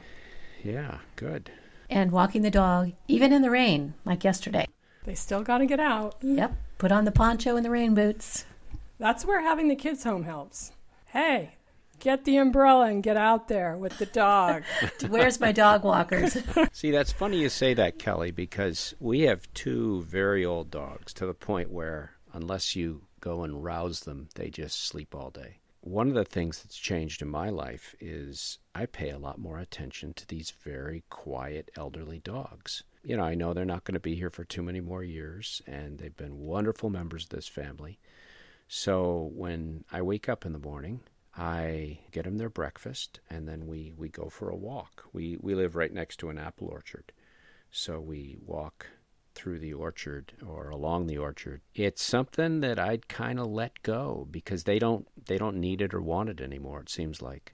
yeah, 0.63 0.97
good. 1.15 1.49
and 1.89 2.11
walking 2.11 2.41
the 2.41 2.51
dog, 2.51 2.91
even 3.07 3.31
in 3.31 3.41
the 3.41 3.51
rain, 3.51 3.93
like 4.03 4.25
yesterday. 4.25 4.67
They 5.07 5.15
still 5.15 5.41
got 5.41 5.59
to 5.59 5.65
get 5.65 5.79
out. 5.79 6.15
Yep. 6.21 6.53
Put 6.79 6.91
on 6.91 7.05
the 7.05 7.13
poncho 7.13 7.55
and 7.55 7.63
the 7.63 7.69
rain 7.69 7.95
boots. 7.95 8.43
That's 8.99 9.23
where 9.23 9.39
having 9.39 9.69
the 9.69 9.75
kids 9.77 10.03
home 10.03 10.23
helps. 10.23 10.73
Hey, 11.05 11.55
get 12.01 12.25
the 12.25 12.35
umbrella 12.35 12.87
and 12.87 13.01
get 13.01 13.15
out 13.15 13.47
there 13.47 13.77
with 13.77 13.97
the 13.99 14.05
dog. 14.07 14.63
Where's 15.07 15.39
my 15.39 15.53
dog 15.53 15.85
walkers? 15.85 16.37
See, 16.73 16.91
that's 16.91 17.13
funny 17.13 17.39
you 17.39 17.47
say 17.47 17.73
that, 17.75 17.99
Kelly, 17.99 18.31
because 18.31 18.95
we 18.99 19.21
have 19.21 19.47
two 19.53 20.01
very 20.01 20.43
old 20.43 20.69
dogs 20.71 21.13
to 21.13 21.25
the 21.25 21.33
point 21.33 21.71
where 21.71 22.11
unless 22.33 22.75
you 22.75 23.03
go 23.21 23.43
and 23.43 23.63
rouse 23.63 24.01
them, 24.01 24.27
they 24.35 24.49
just 24.49 24.89
sleep 24.89 25.15
all 25.15 25.29
day. 25.29 25.59
One 25.79 26.09
of 26.09 26.15
the 26.15 26.25
things 26.25 26.61
that's 26.61 26.75
changed 26.75 27.21
in 27.21 27.29
my 27.29 27.49
life 27.49 27.95
is 28.01 28.59
I 28.75 28.87
pay 28.87 29.11
a 29.11 29.17
lot 29.17 29.39
more 29.39 29.57
attention 29.57 30.13
to 30.15 30.27
these 30.27 30.51
very 30.65 31.05
quiet 31.09 31.71
elderly 31.77 32.19
dogs. 32.19 32.83
You 33.07 33.15
know, 33.15 33.23
I 33.23 33.35
know 33.35 33.53
they're 33.53 33.63
not 33.63 33.85
going 33.85 33.93
to 33.93 34.01
be 34.01 34.15
here 34.15 34.29
for 34.29 34.43
too 34.43 34.61
many 34.61 34.81
more 34.81 35.01
years, 35.01 35.61
and 35.65 35.97
they've 35.97 36.17
been 36.17 36.39
wonderful 36.39 36.89
members 36.89 37.23
of 37.23 37.29
this 37.29 37.47
family. 37.47 37.99
So 38.67 39.31
when 39.33 39.85
I 39.89 40.01
wake 40.01 40.27
up 40.27 40.45
in 40.45 40.51
the 40.51 40.59
morning, 40.59 40.99
I 41.33 41.99
get 42.11 42.25
them 42.25 42.37
their 42.37 42.49
breakfast, 42.49 43.21
and 43.29 43.47
then 43.47 43.65
we, 43.65 43.93
we 43.95 44.09
go 44.09 44.27
for 44.27 44.49
a 44.49 44.57
walk. 44.57 45.05
We 45.13 45.37
we 45.39 45.55
live 45.55 45.77
right 45.77 45.93
next 45.93 46.17
to 46.17 46.29
an 46.29 46.37
apple 46.37 46.67
orchard, 46.67 47.13
so 47.71 48.01
we 48.01 48.39
walk 48.45 48.87
through 49.35 49.59
the 49.59 49.73
orchard 49.73 50.33
or 50.45 50.69
along 50.69 51.07
the 51.07 51.17
orchard. 51.17 51.61
It's 51.73 52.03
something 52.03 52.59
that 52.59 52.77
I'd 52.77 53.07
kind 53.07 53.39
of 53.39 53.47
let 53.47 53.83
go 53.83 54.27
because 54.29 54.65
they 54.65 54.79
don't 54.79 55.07
they 55.27 55.37
don't 55.37 55.61
need 55.61 55.81
it 55.81 55.93
or 55.93 56.01
want 56.01 56.27
it 56.27 56.41
anymore. 56.41 56.81
It 56.81 56.89
seems 56.89 57.21
like. 57.21 57.53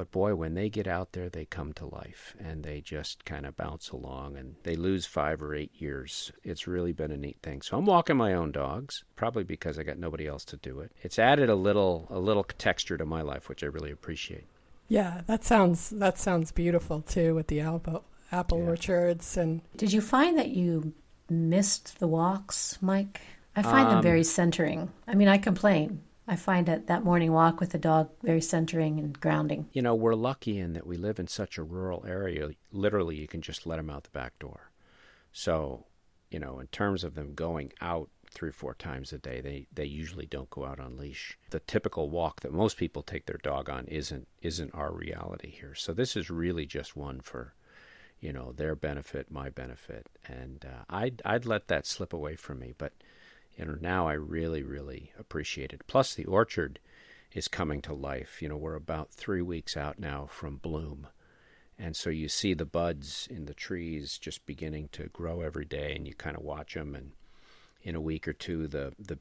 But 0.00 0.12
boy, 0.12 0.34
when 0.34 0.54
they 0.54 0.70
get 0.70 0.86
out 0.86 1.12
there, 1.12 1.28
they 1.28 1.44
come 1.44 1.74
to 1.74 1.84
life 1.84 2.34
and 2.42 2.64
they 2.64 2.80
just 2.80 3.26
kind 3.26 3.44
of 3.44 3.54
bounce 3.54 3.90
along 3.90 4.38
and 4.38 4.54
they 4.62 4.74
lose 4.74 5.04
five 5.04 5.42
or 5.42 5.54
eight 5.54 5.72
years. 5.74 6.32
It's 6.42 6.66
really 6.66 6.94
been 6.94 7.10
a 7.10 7.18
neat 7.18 7.36
thing. 7.42 7.60
So 7.60 7.76
I'm 7.76 7.84
walking 7.84 8.16
my 8.16 8.32
own 8.32 8.50
dogs, 8.50 9.04
probably 9.14 9.44
because 9.44 9.78
I 9.78 9.82
got 9.82 9.98
nobody 9.98 10.26
else 10.26 10.46
to 10.46 10.56
do 10.56 10.80
it. 10.80 10.92
It's 11.02 11.18
added 11.18 11.50
a 11.50 11.54
little 11.54 12.06
a 12.08 12.18
little 12.18 12.44
texture 12.44 12.96
to 12.96 13.04
my 13.04 13.20
life, 13.20 13.50
which 13.50 13.62
I 13.62 13.66
really 13.66 13.90
appreciate. 13.90 14.46
Yeah, 14.88 15.20
that 15.26 15.44
sounds 15.44 15.90
that 15.90 16.18
sounds 16.18 16.50
beautiful 16.50 17.02
too 17.02 17.34
with 17.34 17.48
the 17.48 17.60
apple 17.60 18.04
apple 18.32 18.60
yeah. 18.60 18.70
orchards 18.70 19.36
and. 19.36 19.60
Did 19.76 19.92
you 19.92 20.00
find 20.00 20.38
that 20.38 20.48
you 20.48 20.94
missed 21.28 21.98
the 21.98 22.08
walks, 22.08 22.78
Mike? 22.80 23.20
I 23.54 23.60
find 23.60 23.88
um, 23.88 23.92
them 23.96 24.02
very 24.02 24.24
centering. 24.24 24.90
I 25.06 25.14
mean, 25.14 25.28
I 25.28 25.36
complain 25.36 26.00
I 26.30 26.36
find 26.36 26.66
that 26.66 26.86
that 26.86 27.02
morning 27.02 27.32
walk 27.32 27.58
with 27.58 27.70
the 27.70 27.78
dog 27.78 28.08
very 28.22 28.40
centering 28.40 29.00
and 29.00 29.18
grounding. 29.18 29.68
You 29.72 29.82
know, 29.82 29.96
we're 29.96 30.14
lucky 30.14 30.60
in 30.60 30.74
that 30.74 30.86
we 30.86 30.96
live 30.96 31.18
in 31.18 31.26
such 31.26 31.58
a 31.58 31.64
rural 31.64 32.04
area. 32.06 32.50
Literally, 32.70 33.16
you 33.16 33.26
can 33.26 33.42
just 33.42 33.66
let 33.66 33.78
them 33.78 33.90
out 33.90 34.04
the 34.04 34.10
back 34.10 34.38
door. 34.38 34.70
So, 35.32 35.86
you 36.30 36.38
know, 36.38 36.60
in 36.60 36.68
terms 36.68 37.02
of 37.02 37.16
them 37.16 37.34
going 37.34 37.72
out 37.80 38.10
three 38.30 38.50
or 38.50 38.52
four 38.52 38.74
times 38.74 39.12
a 39.12 39.18
day, 39.18 39.40
they, 39.40 39.66
they 39.74 39.86
usually 39.86 40.24
don't 40.24 40.48
go 40.50 40.64
out 40.64 40.78
on 40.78 40.96
leash. 40.96 41.36
The 41.50 41.58
typical 41.58 42.10
walk 42.10 42.42
that 42.42 42.52
most 42.52 42.76
people 42.76 43.02
take 43.02 43.26
their 43.26 43.40
dog 43.42 43.68
on 43.68 43.86
isn't 43.86 44.28
isn't 44.40 44.72
our 44.72 44.92
reality 44.92 45.50
here. 45.50 45.74
So 45.74 45.92
this 45.92 46.14
is 46.14 46.30
really 46.30 46.64
just 46.64 46.94
one 46.94 47.20
for, 47.22 47.54
you 48.20 48.32
know, 48.32 48.52
their 48.52 48.76
benefit, 48.76 49.32
my 49.32 49.48
benefit, 49.50 50.06
and 50.28 50.64
uh, 50.64 50.84
I'd 50.88 51.22
I'd 51.24 51.44
let 51.44 51.66
that 51.66 51.86
slip 51.88 52.12
away 52.12 52.36
from 52.36 52.60
me, 52.60 52.72
but 52.78 52.92
know 53.64 53.76
now 53.80 54.08
I 54.08 54.14
really 54.14 54.62
really 54.62 55.12
appreciate 55.18 55.72
it. 55.72 55.86
Plus 55.86 56.14
the 56.14 56.24
orchard 56.24 56.78
is 57.32 57.48
coming 57.48 57.80
to 57.82 57.94
life. 57.94 58.40
You 58.40 58.48
know 58.48 58.56
we're 58.56 58.74
about 58.74 59.10
three 59.10 59.42
weeks 59.42 59.76
out 59.76 59.98
now 59.98 60.26
from 60.30 60.56
bloom, 60.56 61.08
and 61.78 61.96
so 61.96 62.10
you 62.10 62.28
see 62.28 62.54
the 62.54 62.64
buds 62.64 63.28
in 63.30 63.46
the 63.46 63.54
trees 63.54 64.18
just 64.18 64.46
beginning 64.46 64.88
to 64.92 65.08
grow 65.08 65.40
every 65.40 65.64
day, 65.64 65.94
and 65.94 66.06
you 66.06 66.14
kind 66.14 66.36
of 66.36 66.42
watch 66.42 66.74
them. 66.74 66.94
And 66.94 67.12
in 67.82 67.94
a 67.94 68.00
week 68.00 68.28
or 68.28 68.32
two, 68.32 68.66
the 68.66 68.92
the 68.98 69.18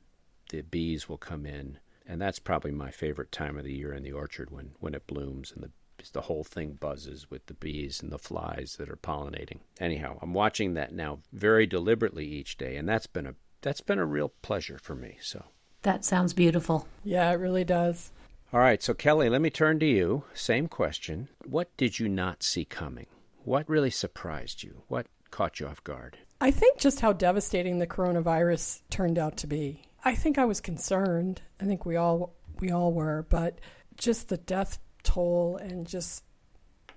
the 0.49 0.61
bees 0.63 1.07
will 1.07 1.17
come 1.17 1.45
in, 1.45 1.79
and 2.05 2.21
that's 2.21 2.39
probably 2.39 2.71
my 2.71 2.91
favorite 2.91 3.31
time 3.31 3.57
of 3.57 3.63
the 3.63 3.73
year 3.73 3.93
in 3.93 4.03
the 4.03 4.11
orchard 4.11 4.49
when 4.51 4.71
when 4.79 4.93
it 4.93 5.07
blooms 5.07 5.51
and 5.51 5.63
the 5.63 5.71
the 6.13 6.21
whole 6.21 6.43
thing 6.43 6.77
buzzes 6.79 7.29
with 7.29 7.45
the 7.47 7.53
bees 7.53 8.01
and 8.01 8.11
the 8.11 8.17
flies 8.17 8.77
that 8.77 8.89
are 8.89 8.95
pollinating. 8.95 9.59
Anyhow, 9.79 10.17
I'm 10.21 10.33
watching 10.33 10.73
that 10.73 10.93
now 10.93 11.19
very 11.33 11.67
deliberately 11.67 12.25
each 12.25 12.57
day, 12.57 12.77
and 12.77 12.87
that's 12.87 13.07
been 13.07 13.27
a 13.27 13.35
that's 13.61 13.81
been 13.81 13.99
a 13.99 14.05
real 14.05 14.29
pleasure 14.41 14.77
for 14.77 14.95
me. 14.95 15.17
So 15.21 15.45
that 15.81 16.05
sounds 16.05 16.33
beautiful. 16.33 16.87
Yeah, 17.03 17.31
it 17.31 17.35
really 17.35 17.63
does. 17.63 18.11
All 18.51 18.59
right, 18.59 18.81
so 18.81 18.93
Kelly, 18.93 19.29
let 19.29 19.41
me 19.41 19.49
turn 19.49 19.79
to 19.79 19.85
you. 19.85 20.23
Same 20.33 20.67
question. 20.67 21.29
What 21.45 21.75
did 21.77 21.99
you 21.99 22.09
not 22.09 22.41
see 22.41 22.65
coming? 22.65 23.05
What 23.43 23.69
really 23.69 23.91
surprised 23.91 24.63
you? 24.63 24.81
What 24.87 25.05
caught 25.29 25.59
you 25.59 25.67
off 25.67 25.83
guard? 25.83 26.17
I 26.41 26.51
think 26.51 26.79
just 26.79 27.01
how 27.01 27.13
devastating 27.13 27.77
the 27.77 27.87
coronavirus 27.87 28.81
turned 28.89 29.19
out 29.19 29.37
to 29.37 29.47
be. 29.47 29.83
I 30.03 30.15
think 30.15 30.37
I 30.37 30.45
was 30.45 30.61
concerned. 30.61 31.41
I 31.61 31.65
think 31.65 31.85
we 31.85 31.95
all 31.95 32.33
we 32.59 32.71
all 32.71 32.91
were, 32.91 33.25
but 33.29 33.59
just 33.97 34.29
the 34.29 34.37
death 34.37 34.79
toll 35.03 35.57
and 35.57 35.85
just 35.85 36.23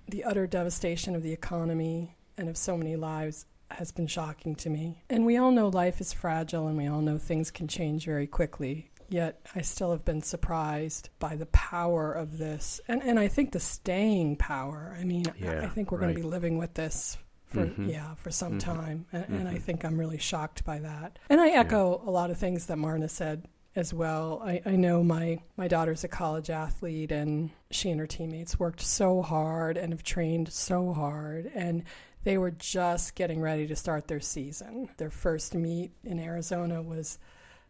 the 0.08 0.24
utter 0.24 0.46
devastation 0.46 1.14
of 1.14 1.22
the 1.22 1.32
economy 1.32 2.16
and 2.36 2.48
of 2.48 2.56
so 2.56 2.76
many 2.76 2.96
lives 2.96 3.46
has 3.76 3.92
been 3.92 4.06
shocking 4.06 4.54
to 4.56 4.70
me. 4.70 5.02
And 5.10 5.26
we 5.26 5.36
all 5.36 5.50
know 5.50 5.68
life 5.68 6.00
is 6.00 6.12
fragile 6.12 6.68
and 6.68 6.76
we 6.76 6.86
all 6.86 7.00
know 7.00 7.18
things 7.18 7.50
can 7.50 7.68
change 7.68 8.04
very 8.04 8.26
quickly. 8.26 8.90
Yet 9.08 9.40
I 9.54 9.60
still 9.60 9.90
have 9.90 10.04
been 10.04 10.22
surprised 10.22 11.10
by 11.18 11.36
the 11.36 11.46
power 11.46 12.12
of 12.12 12.38
this. 12.38 12.80
And 12.88 13.02
and 13.02 13.18
I 13.18 13.28
think 13.28 13.52
the 13.52 13.60
staying 13.60 14.36
power. 14.36 14.96
I 14.98 15.04
mean, 15.04 15.26
yeah, 15.38 15.60
I 15.62 15.66
think 15.66 15.92
we're 15.92 15.98
right. 15.98 16.06
going 16.06 16.16
to 16.16 16.22
be 16.22 16.28
living 16.28 16.56
with 16.56 16.74
this 16.74 17.18
for 17.52 17.66
mm-hmm. 17.66 17.88
yeah 17.88 18.14
for 18.14 18.30
some 18.30 18.58
mm-hmm. 18.58 18.72
time 18.72 19.06
and, 19.12 19.24
mm-hmm. 19.24 19.34
and, 19.34 19.48
i 19.48 19.52
mm-hmm. 19.52 19.62
think 19.62 19.84
i'm 19.84 19.98
really 19.98 20.16
shocked 20.16 20.64
by 20.64 20.78
that 20.78 21.18
and 21.28 21.40
i 21.40 21.50
echo 21.50 22.00
yeah. 22.02 22.08
a 22.08 22.10
lot 22.10 22.30
of 22.30 22.38
things 22.38 22.66
that 22.66 22.78
marna 22.78 23.08
said 23.08 23.46
as 23.74 23.94
well 23.94 24.42
I, 24.44 24.60
I 24.66 24.76
know 24.76 25.02
my 25.02 25.38
my 25.56 25.66
daughter's 25.68 26.04
a 26.04 26.08
college 26.08 26.50
athlete 26.50 27.10
and 27.10 27.50
she 27.70 27.90
and 27.90 28.00
her 28.00 28.06
teammates 28.06 28.58
worked 28.58 28.80
so 28.80 29.22
hard 29.22 29.76
and 29.76 29.92
have 29.92 30.02
trained 30.02 30.52
so 30.52 30.92
hard 30.92 31.50
and 31.54 31.84
they 32.24 32.38
were 32.38 32.50
just 32.50 33.14
getting 33.14 33.40
ready 33.40 33.66
to 33.66 33.76
start 33.76 34.08
their 34.08 34.20
season. 34.20 34.88
Their 34.96 35.10
first 35.10 35.54
meet 35.54 35.92
in 36.04 36.18
Arizona 36.18 36.82
was, 36.82 37.18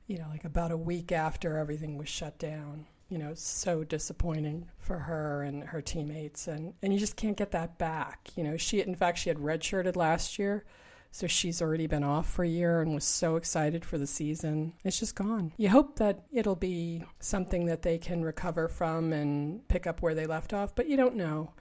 you 0.06 0.18
know, 0.18 0.26
like 0.30 0.44
about 0.44 0.72
a 0.72 0.76
week 0.76 1.12
after 1.12 1.56
everything 1.56 1.96
was 1.96 2.08
shut 2.08 2.38
down. 2.38 2.86
You 3.08 3.18
know, 3.18 3.34
so 3.34 3.84
disappointing 3.84 4.70
for 4.78 4.98
her 4.98 5.42
and 5.42 5.64
her 5.64 5.82
teammates, 5.82 6.48
and 6.48 6.72
and 6.82 6.94
you 6.94 6.98
just 6.98 7.14
can't 7.14 7.36
get 7.36 7.50
that 7.50 7.76
back. 7.76 8.30
You 8.36 8.44
know, 8.44 8.56
she 8.56 8.80
in 8.80 8.94
fact 8.94 9.18
she 9.18 9.28
had 9.28 9.36
redshirted 9.36 9.96
last 9.96 10.38
year, 10.38 10.64
so 11.10 11.26
she's 11.26 11.60
already 11.60 11.86
been 11.86 12.04
off 12.04 12.26
for 12.26 12.42
a 12.42 12.48
year 12.48 12.80
and 12.80 12.94
was 12.94 13.04
so 13.04 13.36
excited 13.36 13.84
for 13.84 13.98
the 13.98 14.06
season. 14.06 14.72
It's 14.82 14.98
just 14.98 15.14
gone. 15.14 15.52
You 15.58 15.68
hope 15.68 15.96
that 15.96 16.24
it'll 16.32 16.56
be 16.56 17.04
something 17.20 17.66
that 17.66 17.82
they 17.82 17.98
can 17.98 18.24
recover 18.24 18.66
from 18.66 19.12
and 19.12 19.68
pick 19.68 19.86
up 19.86 20.00
where 20.00 20.14
they 20.14 20.26
left 20.26 20.54
off, 20.54 20.74
but 20.74 20.88
you 20.88 20.96
don't 20.96 21.16
know. 21.16 21.52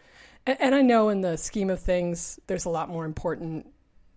And, 0.46 0.62
and 0.62 0.76
I 0.76 0.82
know 0.82 1.10
in 1.10 1.22
the 1.22 1.38
scheme 1.38 1.70
of 1.70 1.80
things, 1.80 2.40
there's 2.48 2.66
a 2.66 2.70
lot 2.70 2.90
more 2.90 3.06
important 3.06 3.68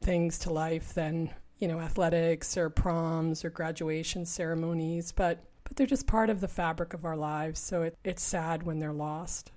things 0.01 0.39
to 0.41 0.53
life 0.53 0.95
than 0.95 1.31
you 1.59 1.69
know 1.69 1.81
athletics 1.81 2.57
or 2.57 2.69
proms 2.69 3.45
or 3.45 3.51
graduation 3.51 4.27
ceremonies, 4.27 5.13
but 5.13 5.45
but 5.65 5.77
they're 5.77 5.87
just 5.87 6.07
part 6.07 6.31
of 6.31 6.41
the 6.41 6.49
fabric 6.49 6.93
of 6.95 7.05
our 7.05 7.17
lives. 7.17 7.59
So 7.59 7.83
it, 7.83 7.97
it's 8.05 8.23
sad 8.23 8.65
when 8.65 8.79
they're 8.79 8.93
lost. 8.93 9.51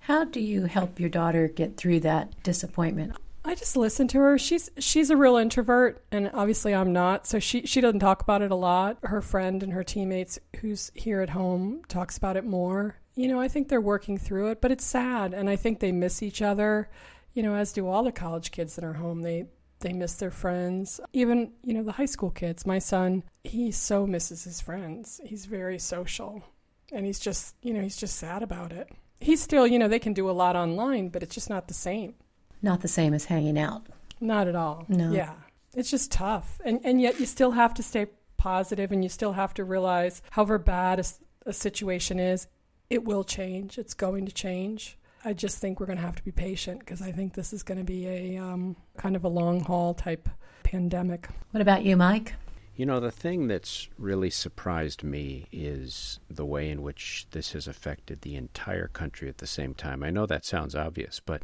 How 0.00 0.24
do 0.24 0.40
you 0.40 0.64
help 0.64 1.00
your 1.00 1.10
daughter 1.10 1.48
get 1.48 1.76
through 1.76 2.00
that 2.00 2.42
disappointment? 2.42 3.16
I 3.44 3.54
just 3.54 3.76
listen 3.76 4.08
to 4.08 4.18
her. 4.18 4.38
She's 4.38 4.70
she's 4.78 5.10
a 5.10 5.16
real 5.16 5.36
introvert, 5.36 6.04
and 6.12 6.30
obviously 6.34 6.74
I'm 6.74 6.92
not. 6.92 7.26
So 7.26 7.38
she 7.38 7.66
she 7.66 7.80
doesn't 7.80 8.00
talk 8.00 8.22
about 8.22 8.42
it 8.42 8.50
a 8.50 8.56
lot. 8.56 8.98
Her 9.02 9.20
friend 9.20 9.62
and 9.62 9.72
her 9.72 9.84
teammates, 9.84 10.38
who's 10.60 10.92
here 10.94 11.20
at 11.22 11.30
home, 11.30 11.82
talks 11.88 12.16
about 12.16 12.36
it 12.36 12.44
more 12.44 12.96
you 13.18 13.26
know, 13.26 13.40
I 13.40 13.48
think 13.48 13.68
they're 13.68 13.80
working 13.80 14.16
through 14.16 14.52
it, 14.52 14.60
but 14.60 14.70
it's 14.70 14.86
sad. 14.86 15.34
And 15.34 15.50
I 15.50 15.56
think 15.56 15.80
they 15.80 15.90
miss 15.90 16.22
each 16.22 16.40
other, 16.40 16.88
you 17.34 17.42
know, 17.42 17.56
as 17.56 17.72
do 17.72 17.88
all 17.88 18.04
the 18.04 18.12
college 18.12 18.52
kids 18.52 18.76
that 18.76 18.84
are 18.84 18.92
home. 18.92 19.22
They, 19.22 19.46
they 19.80 19.92
miss 19.92 20.14
their 20.14 20.30
friends. 20.30 21.00
Even, 21.12 21.50
you 21.64 21.74
know, 21.74 21.82
the 21.82 21.90
high 21.90 22.06
school 22.06 22.30
kids. 22.30 22.64
My 22.64 22.78
son, 22.78 23.24
he 23.42 23.72
so 23.72 24.06
misses 24.06 24.44
his 24.44 24.60
friends. 24.60 25.20
He's 25.24 25.46
very 25.46 25.80
social. 25.80 26.44
And 26.92 27.04
he's 27.04 27.18
just, 27.18 27.56
you 27.60 27.74
know, 27.74 27.80
he's 27.80 27.96
just 27.96 28.16
sad 28.16 28.44
about 28.44 28.70
it. 28.70 28.88
He's 29.18 29.42
still, 29.42 29.66
you 29.66 29.80
know, 29.80 29.88
they 29.88 29.98
can 29.98 30.12
do 30.12 30.30
a 30.30 30.32
lot 30.32 30.54
online, 30.54 31.08
but 31.08 31.24
it's 31.24 31.34
just 31.34 31.50
not 31.50 31.66
the 31.66 31.74
same. 31.74 32.14
Not 32.62 32.82
the 32.82 32.88
same 32.88 33.14
as 33.14 33.24
hanging 33.24 33.58
out. 33.58 33.84
Not 34.20 34.46
at 34.46 34.54
all. 34.54 34.84
No. 34.86 35.10
Yeah. 35.10 35.34
It's 35.74 35.90
just 35.90 36.12
tough. 36.12 36.60
And 36.64 36.80
and 36.84 37.00
yet 37.00 37.18
you 37.18 37.26
still 37.26 37.50
have 37.50 37.74
to 37.74 37.82
stay 37.82 38.06
positive 38.36 38.92
and 38.92 39.02
you 39.02 39.08
still 39.08 39.32
have 39.32 39.54
to 39.54 39.64
realize 39.64 40.22
however 40.30 40.58
bad 40.58 41.00
a, 41.00 41.04
a 41.46 41.52
situation 41.52 42.20
is, 42.20 42.46
it 42.90 43.04
will 43.04 43.24
change. 43.24 43.78
It's 43.78 43.94
going 43.94 44.26
to 44.26 44.32
change. 44.32 44.96
I 45.24 45.32
just 45.32 45.58
think 45.58 45.80
we're 45.80 45.86
going 45.86 45.98
to 45.98 46.04
have 46.04 46.16
to 46.16 46.24
be 46.24 46.30
patient 46.30 46.80
because 46.80 47.02
I 47.02 47.12
think 47.12 47.34
this 47.34 47.52
is 47.52 47.62
going 47.62 47.78
to 47.78 47.84
be 47.84 48.06
a 48.06 48.36
um, 48.38 48.76
kind 48.96 49.16
of 49.16 49.24
a 49.24 49.28
long 49.28 49.60
haul 49.60 49.94
type 49.94 50.28
pandemic. 50.62 51.28
What 51.50 51.60
about 51.60 51.84
you, 51.84 51.96
Mike? 51.96 52.34
You 52.76 52.86
know, 52.86 53.00
the 53.00 53.10
thing 53.10 53.48
that's 53.48 53.88
really 53.98 54.30
surprised 54.30 55.02
me 55.02 55.48
is 55.50 56.20
the 56.30 56.46
way 56.46 56.70
in 56.70 56.82
which 56.82 57.26
this 57.32 57.52
has 57.52 57.66
affected 57.66 58.22
the 58.22 58.36
entire 58.36 58.86
country 58.86 59.28
at 59.28 59.38
the 59.38 59.48
same 59.48 59.74
time. 59.74 60.04
I 60.04 60.10
know 60.10 60.26
that 60.26 60.44
sounds 60.44 60.76
obvious, 60.76 61.20
but 61.20 61.42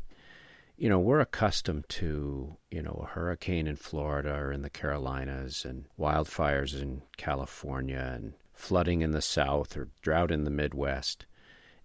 you 0.76 0.88
know, 0.88 0.98
we're 0.98 1.20
accustomed 1.20 1.88
to, 1.88 2.56
you 2.70 2.82
know, 2.82 3.00
a 3.02 3.12
hurricane 3.14 3.66
in 3.66 3.76
Florida 3.76 4.34
or 4.34 4.52
in 4.52 4.62
the 4.62 4.70
Carolinas 4.70 5.64
and 5.64 5.86
wildfires 5.98 6.80
in 6.80 7.02
California 7.16 8.12
and 8.14 8.34
flooding 8.52 9.02
in 9.02 9.12
the 9.12 9.22
south 9.22 9.76
or 9.76 9.88
drought 10.02 10.30
in 10.30 10.44
the 10.44 10.50
Midwest. 10.50 11.26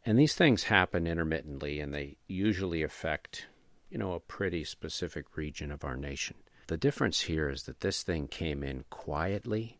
And 0.06 0.18
these 0.18 0.36
things 0.36 0.64
happen 0.64 1.06
intermittently 1.06 1.80
and 1.80 1.94
they 1.94 2.18
usually 2.28 2.84
affect, 2.84 3.48
you 3.90 3.98
know, 3.98 4.14
a 4.14 4.20
pretty 4.20 4.64
specific 4.64 5.36
region 5.36 5.72
of 5.72 5.84
our 5.84 5.98
nation. 5.98 6.38
The 6.68 6.78
difference 6.78 7.22
here 7.22 7.50
is 7.50 7.64
that 7.64 7.82
this 7.82 8.04
thing 8.04 8.28
came 8.28 8.64
in 8.64 8.86
quietly. 8.90 9.80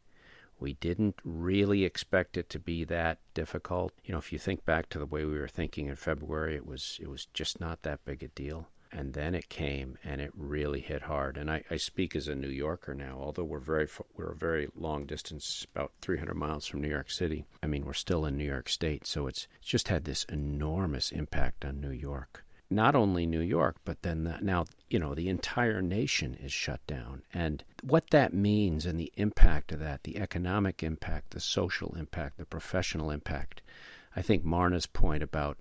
We 0.60 0.74
didn't 0.74 1.16
really 1.24 1.86
expect 1.86 2.36
it 2.36 2.50
to 2.50 2.60
be 2.60 2.84
that 2.86 3.20
difficult. 3.34 3.94
You 4.04 4.12
know, 4.12 4.18
if 4.18 4.34
you 4.34 4.40
think 4.40 4.66
back 4.66 4.90
to 4.90 5.00
the 5.00 5.06
way 5.06 5.24
we 5.24 5.40
were 5.40 5.48
thinking 5.48 5.88
in 5.88 5.96
February, 5.96 6.56
it 6.56 6.66
was 6.66 7.00
it 7.02 7.08
was 7.08 7.28
just 7.28 7.62
not 7.62 7.84
that 7.84 8.04
big 8.04 8.24
a 8.24 8.28
deal. 8.28 8.68
And 8.92 9.14
then 9.14 9.36
it 9.36 9.50
came, 9.50 9.98
and 10.04 10.20
it 10.20 10.32
really 10.36 10.82
hit 10.82 11.04
hard. 11.04 11.38
And 11.38 11.50
I, 11.52 11.64
I 11.70 11.78
speak 11.78 12.16
as 12.16 12.28
a 12.28 12.36
New 12.36 12.50
Yorker 12.50 12.94
now, 12.94 13.20
although 13.22 13.44
we're 13.44 13.60
very 13.60 13.88
we're 14.16 14.32
a 14.32 14.36
very 14.36 14.68
long 14.76 15.06
distance, 15.06 15.66
about 15.76 15.92
300 16.02 16.34
miles 16.34 16.66
from 16.66 16.82
New 16.82 16.90
York 16.90 17.12
City. 17.12 17.46
I 17.62 17.68
mean, 17.68 17.86
we're 17.86 17.94
still 17.94 18.26
in 18.26 18.38
New 18.38 18.46
York 18.46 18.68
State, 18.68 19.06
so 19.06 19.28
it's, 19.28 19.48
just 19.62 19.90
had 19.90 20.06
this 20.06 20.24
enormous 20.24 21.12
impact 21.12 21.64
on 21.64 21.80
New 21.80 21.92
York 21.92 22.44
not 22.70 22.96
only 22.96 23.26
New 23.26 23.40
York, 23.40 23.78
but 23.84 24.02
then 24.04 24.24
the, 24.26 24.38
now, 24.42 24.66
you 24.90 25.00
know, 25.00 25.16
the 25.16 25.28
entire 25.28 25.82
nation 25.82 26.36
is 26.36 26.52
shut 26.52 26.86
down. 26.86 27.24
And 27.34 27.64
what 27.82 28.12
that 28.12 28.34
means 28.34 28.86
and 28.86 29.00
the 29.00 29.12
impact 29.16 29.72
of 29.72 29.80
that, 29.80 30.04
the 30.04 30.18
economic 30.18 30.84
impact, 30.84 31.32
the 31.32 31.40
social 31.40 31.96
impact, 31.98 32.38
the 32.38 32.46
professional 32.46 33.10
impact. 33.10 33.62
I 34.16 34.22
think 34.22 34.44
Marna's 34.44 34.86
point 34.86 35.24
about 35.24 35.58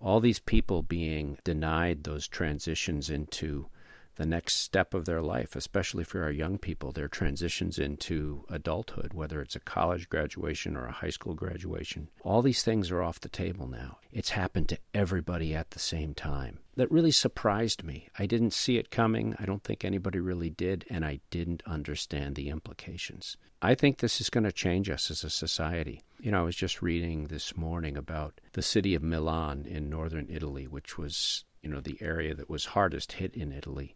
all 0.00 0.20
these 0.20 0.38
people 0.38 0.82
being 0.82 1.38
denied 1.42 2.04
those 2.04 2.28
transitions 2.28 3.10
into 3.10 3.66
the 4.18 4.26
next 4.26 4.56
step 4.56 4.94
of 4.94 5.04
their 5.04 5.22
life, 5.22 5.54
especially 5.54 6.02
for 6.02 6.24
our 6.24 6.30
young 6.32 6.58
people, 6.58 6.90
their 6.90 7.06
transitions 7.06 7.78
into 7.78 8.44
adulthood, 8.50 9.14
whether 9.14 9.40
it's 9.40 9.54
a 9.54 9.60
college 9.60 10.08
graduation 10.08 10.76
or 10.76 10.86
a 10.86 10.92
high 10.92 11.08
school 11.08 11.34
graduation. 11.34 12.08
All 12.22 12.42
these 12.42 12.64
things 12.64 12.90
are 12.90 13.00
off 13.00 13.20
the 13.20 13.28
table 13.28 13.68
now. 13.68 13.98
It's 14.12 14.30
happened 14.30 14.68
to 14.70 14.78
everybody 14.92 15.54
at 15.54 15.70
the 15.70 15.78
same 15.78 16.14
time. 16.14 16.58
That 16.74 16.90
really 16.90 17.12
surprised 17.12 17.84
me. 17.84 18.08
I 18.18 18.26
didn't 18.26 18.52
see 18.52 18.76
it 18.76 18.90
coming. 18.90 19.36
I 19.38 19.44
don't 19.44 19.62
think 19.62 19.84
anybody 19.84 20.18
really 20.18 20.50
did, 20.50 20.84
and 20.90 21.04
I 21.04 21.20
didn't 21.30 21.62
understand 21.64 22.34
the 22.34 22.48
implications. 22.48 23.36
I 23.62 23.76
think 23.76 23.98
this 23.98 24.20
is 24.20 24.30
going 24.30 24.44
to 24.44 24.52
change 24.52 24.90
us 24.90 25.12
as 25.12 25.22
a 25.22 25.30
society. 25.30 26.02
You 26.18 26.32
know, 26.32 26.40
I 26.40 26.44
was 26.44 26.56
just 26.56 26.82
reading 26.82 27.28
this 27.28 27.56
morning 27.56 27.96
about 27.96 28.40
the 28.54 28.62
city 28.62 28.96
of 28.96 29.02
Milan 29.02 29.64
in 29.64 29.88
northern 29.88 30.26
Italy, 30.28 30.66
which 30.66 30.98
was, 30.98 31.44
you 31.62 31.70
know, 31.70 31.80
the 31.80 31.98
area 32.00 32.34
that 32.34 32.50
was 32.50 32.64
hardest 32.64 33.12
hit 33.12 33.34
in 33.34 33.52
Italy 33.52 33.94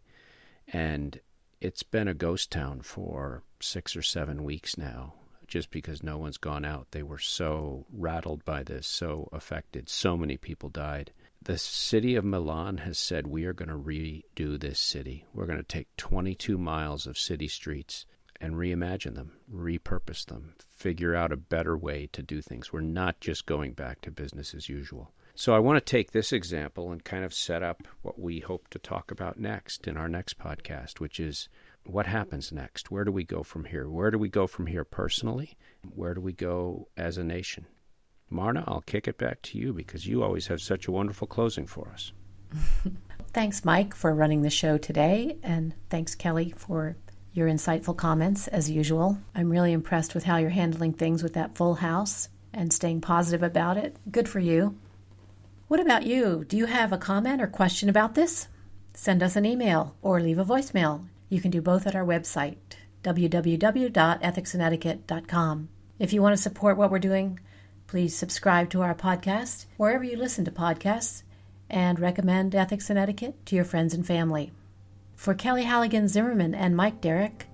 and 0.67 1.19
it's 1.61 1.83
been 1.83 2.07
a 2.07 2.13
ghost 2.13 2.51
town 2.51 2.81
for 2.81 3.43
six 3.59 3.95
or 3.95 4.01
seven 4.01 4.43
weeks 4.43 4.77
now, 4.77 5.13
just 5.47 5.71
because 5.71 6.03
no 6.03 6.17
one's 6.17 6.37
gone 6.37 6.65
out. 6.65 6.87
They 6.91 7.03
were 7.03 7.19
so 7.19 7.85
rattled 7.91 8.43
by 8.43 8.63
this, 8.63 8.85
so 8.85 9.29
affected. 9.31 9.89
So 9.89 10.17
many 10.17 10.37
people 10.37 10.69
died. 10.69 11.11
The 11.41 11.57
city 11.57 12.15
of 12.15 12.23
Milan 12.23 12.77
has 12.77 12.97
said, 12.97 13.27
We 13.27 13.45
are 13.45 13.53
going 13.53 13.69
to 13.69 13.75
redo 13.75 14.59
this 14.59 14.79
city. 14.79 15.25
We're 15.33 15.45
going 15.45 15.57
to 15.57 15.63
take 15.63 15.95
22 15.97 16.57
miles 16.57 17.05
of 17.07 17.17
city 17.17 17.47
streets 17.47 18.05
and 18.39 18.55
reimagine 18.55 19.15
them, 19.15 19.33
repurpose 19.53 20.25
them, 20.25 20.53
figure 20.59 21.15
out 21.15 21.31
a 21.31 21.37
better 21.37 21.77
way 21.77 22.07
to 22.11 22.21
do 22.21 22.41
things. 22.41 22.73
We're 22.73 22.81
not 22.81 23.21
just 23.21 23.45
going 23.45 23.71
back 23.71 24.01
to 24.01 24.11
business 24.11 24.53
as 24.53 24.67
usual. 24.67 25.13
So 25.35 25.55
I 25.55 25.59
want 25.59 25.77
to 25.77 25.91
take 25.91 26.11
this 26.11 26.31
example 26.31 26.91
and 26.91 27.03
kind 27.03 27.25
of 27.25 27.33
set 27.33 27.63
up 27.63 27.87
what 28.03 28.19
we 28.19 28.39
hope 28.39 28.67
to 28.69 28.79
talk 28.79 29.09
about 29.09 29.39
next 29.39 29.87
in 29.87 29.97
our 29.97 30.07
next 30.07 30.37
podcast, 30.37 30.99
which 30.99 31.19
is 31.19 31.49
what 31.85 32.05
happens 32.05 32.51
next? 32.51 32.91
Where 32.91 33.03
do 33.03 33.11
we 33.11 33.23
go 33.23 33.41
from 33.41 33.65
here? 33.65 33.89
Where 33.89 34.11
do 34.11 34.19
we 34.19 34.29
go 34.29 34.45
from 34.45 34.67
here 34.67 34.83
personally? 34.83 35.57
Where 35.95 36.13
do 36.13 36.21
we 36.21 36.33
go 36.33 36.87
as 36.95 37.17
a 37.17 37.23
nation? 37.23 37.65
Marna, 38.29 38.63
I'll 38.67 38.81
kick 38.81 39.07
it 39.07 39.17
back 39.17 39.41
to 39.43 39.57
you 39.57 39.73
because 39.73 40.05
you 40.05 40.23
always 40.23 40.47
have 40.47 40.61
such 40.61 40.87
a 40.87 40.91
wonderful 40.91 41.27
closing 41.27 41.65
for 41.65 41.89
us. 41.89 42.11
thanks, 43.33 43.65
Mike, 43.65 43.95
for 43.95 44.13
running 44.13 44.43
the 44.43 44.49
show 44.49 44.77
today, 44.77 45.37
and 45.41 45.73
thanks, 45.89 46.13
Kelly, 46.13 46.53
for 46.57 46.95
your 47.33 47.47
insightful 47.47 47.97
comments 47.97 48.47
as 48.47 48.69
usual. 48.69 49.17
I'm 49.33 49.49
really 49.49 49.73
impressed 49.73 50.13
with 50.13 50.23
how 50.23 50.37
you're 50.37 50.51
handling 50.51 50.93
things 50.93 51.23
with 51.23 51.33
that 51.33 51.55
full 51.55 51.75
house 51.75 52.29
and 52.53 52.71
staying 52.71 53.01
positive 53.01 53.41
about 53.41 53.77
it. 53.77 53.97
Good 54.11 54.29
for 54.29 54.39
you. 54.39 54.77
What 55.73 55.79
about 55.79 56.05
you? 56.05 56.45
Do 56.47 56.55
you 56.55 56.67
have 56.67 56.93
a 56.93 56.99
comment 56.99 57.41
or 57.41 57.47
question 57.47 57.89
about 57.89 58.13
this? 58.13 58.47
Send 58.93 59.23
us 59.23 59.35
an 59.35 59.43
email 59.43 59.95
or 60.03 60.21
leave 60.21 60.37
a 60.37 60.45
voicemail. 60.45 61.07
You 61.29 61.41
can 61.41 61.49
do 61.49 61.63
both 61.63 61.87
at 61.87 61.95
our 61.95 62.05
website, 62.05 62.57
www.ethicsinetiquette.com. 63.03 65.69
If 65.97 66.13
you 66.13 66.21
want 66.21 66.37
to 66.37 66.43
support 66.43 66.77
what 66.77 66.91
we're 66.91 66.99
doing, 66.99 67.39
please 67.87 68.15
subscribe 68.15 68.69
to 68.69 68.83
our 68.83 68.93
podcast 68.93 69.65
wherever 69.77 70.03
you 70.03 70.15
listen 70.15 70.45
to 70.45 70.51
podcasts 70.51 71.23
and 71.71 71.99
recommend 71.99 72.53
Ethics 72.53 72.91
and 72.91 72.99
Etiquette 72.99 73.43
to 73.47 73.55
your 73.55 73.65
friends 73.65 73.95
and 73.95 74.05
family. 74.05 74.51
For 75.15 75.33
Kelly 75.33 75.63
Halligan 75.63 76.07
Zimmerman 76.07 76.53
and 76.53 76.77
Mike 76.77 77.01
Derrick, 77.01 77.47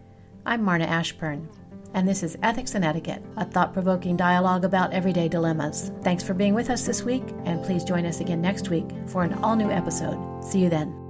I'm 0.45 0.61
Marna 0.61 0.87
Ashburn 0.87 1.47
and 1.93 2.07
this 2.07 2.23
is 2.23 2.37
Ethics 2.43 2.75
and 2.75 2.85
Etiquette, 2.85 3.23
a 3.37 3.45
thought 3.45 3.73
provoking 3.73 4.15
dialogue 4.15 4.63
about 4.63 4.93
everyday 4.93 5.27
dilemmas. 5.27 5.91
Thanks 6.03 6.23
for 6.23 6.33
being 6.33 6.53
with 6.53 6.69
us 6.69 6.85
this 6.85 7.03
week, 7.03 7.23
and 7.45 7.63
please 7.63 7.83
join 7.83 8.05
us 8.05 8.19
again 8.19 8.41
next 8.41 8.69
week 8.69 8.85
for 9.07 9.23
an 9.23 9.33
all 9.35 9.55
new 9.55 9.69
episode. 9.69 10.43
See 10.43 10.59
you 10.59 10.69
then. 10.69 11.08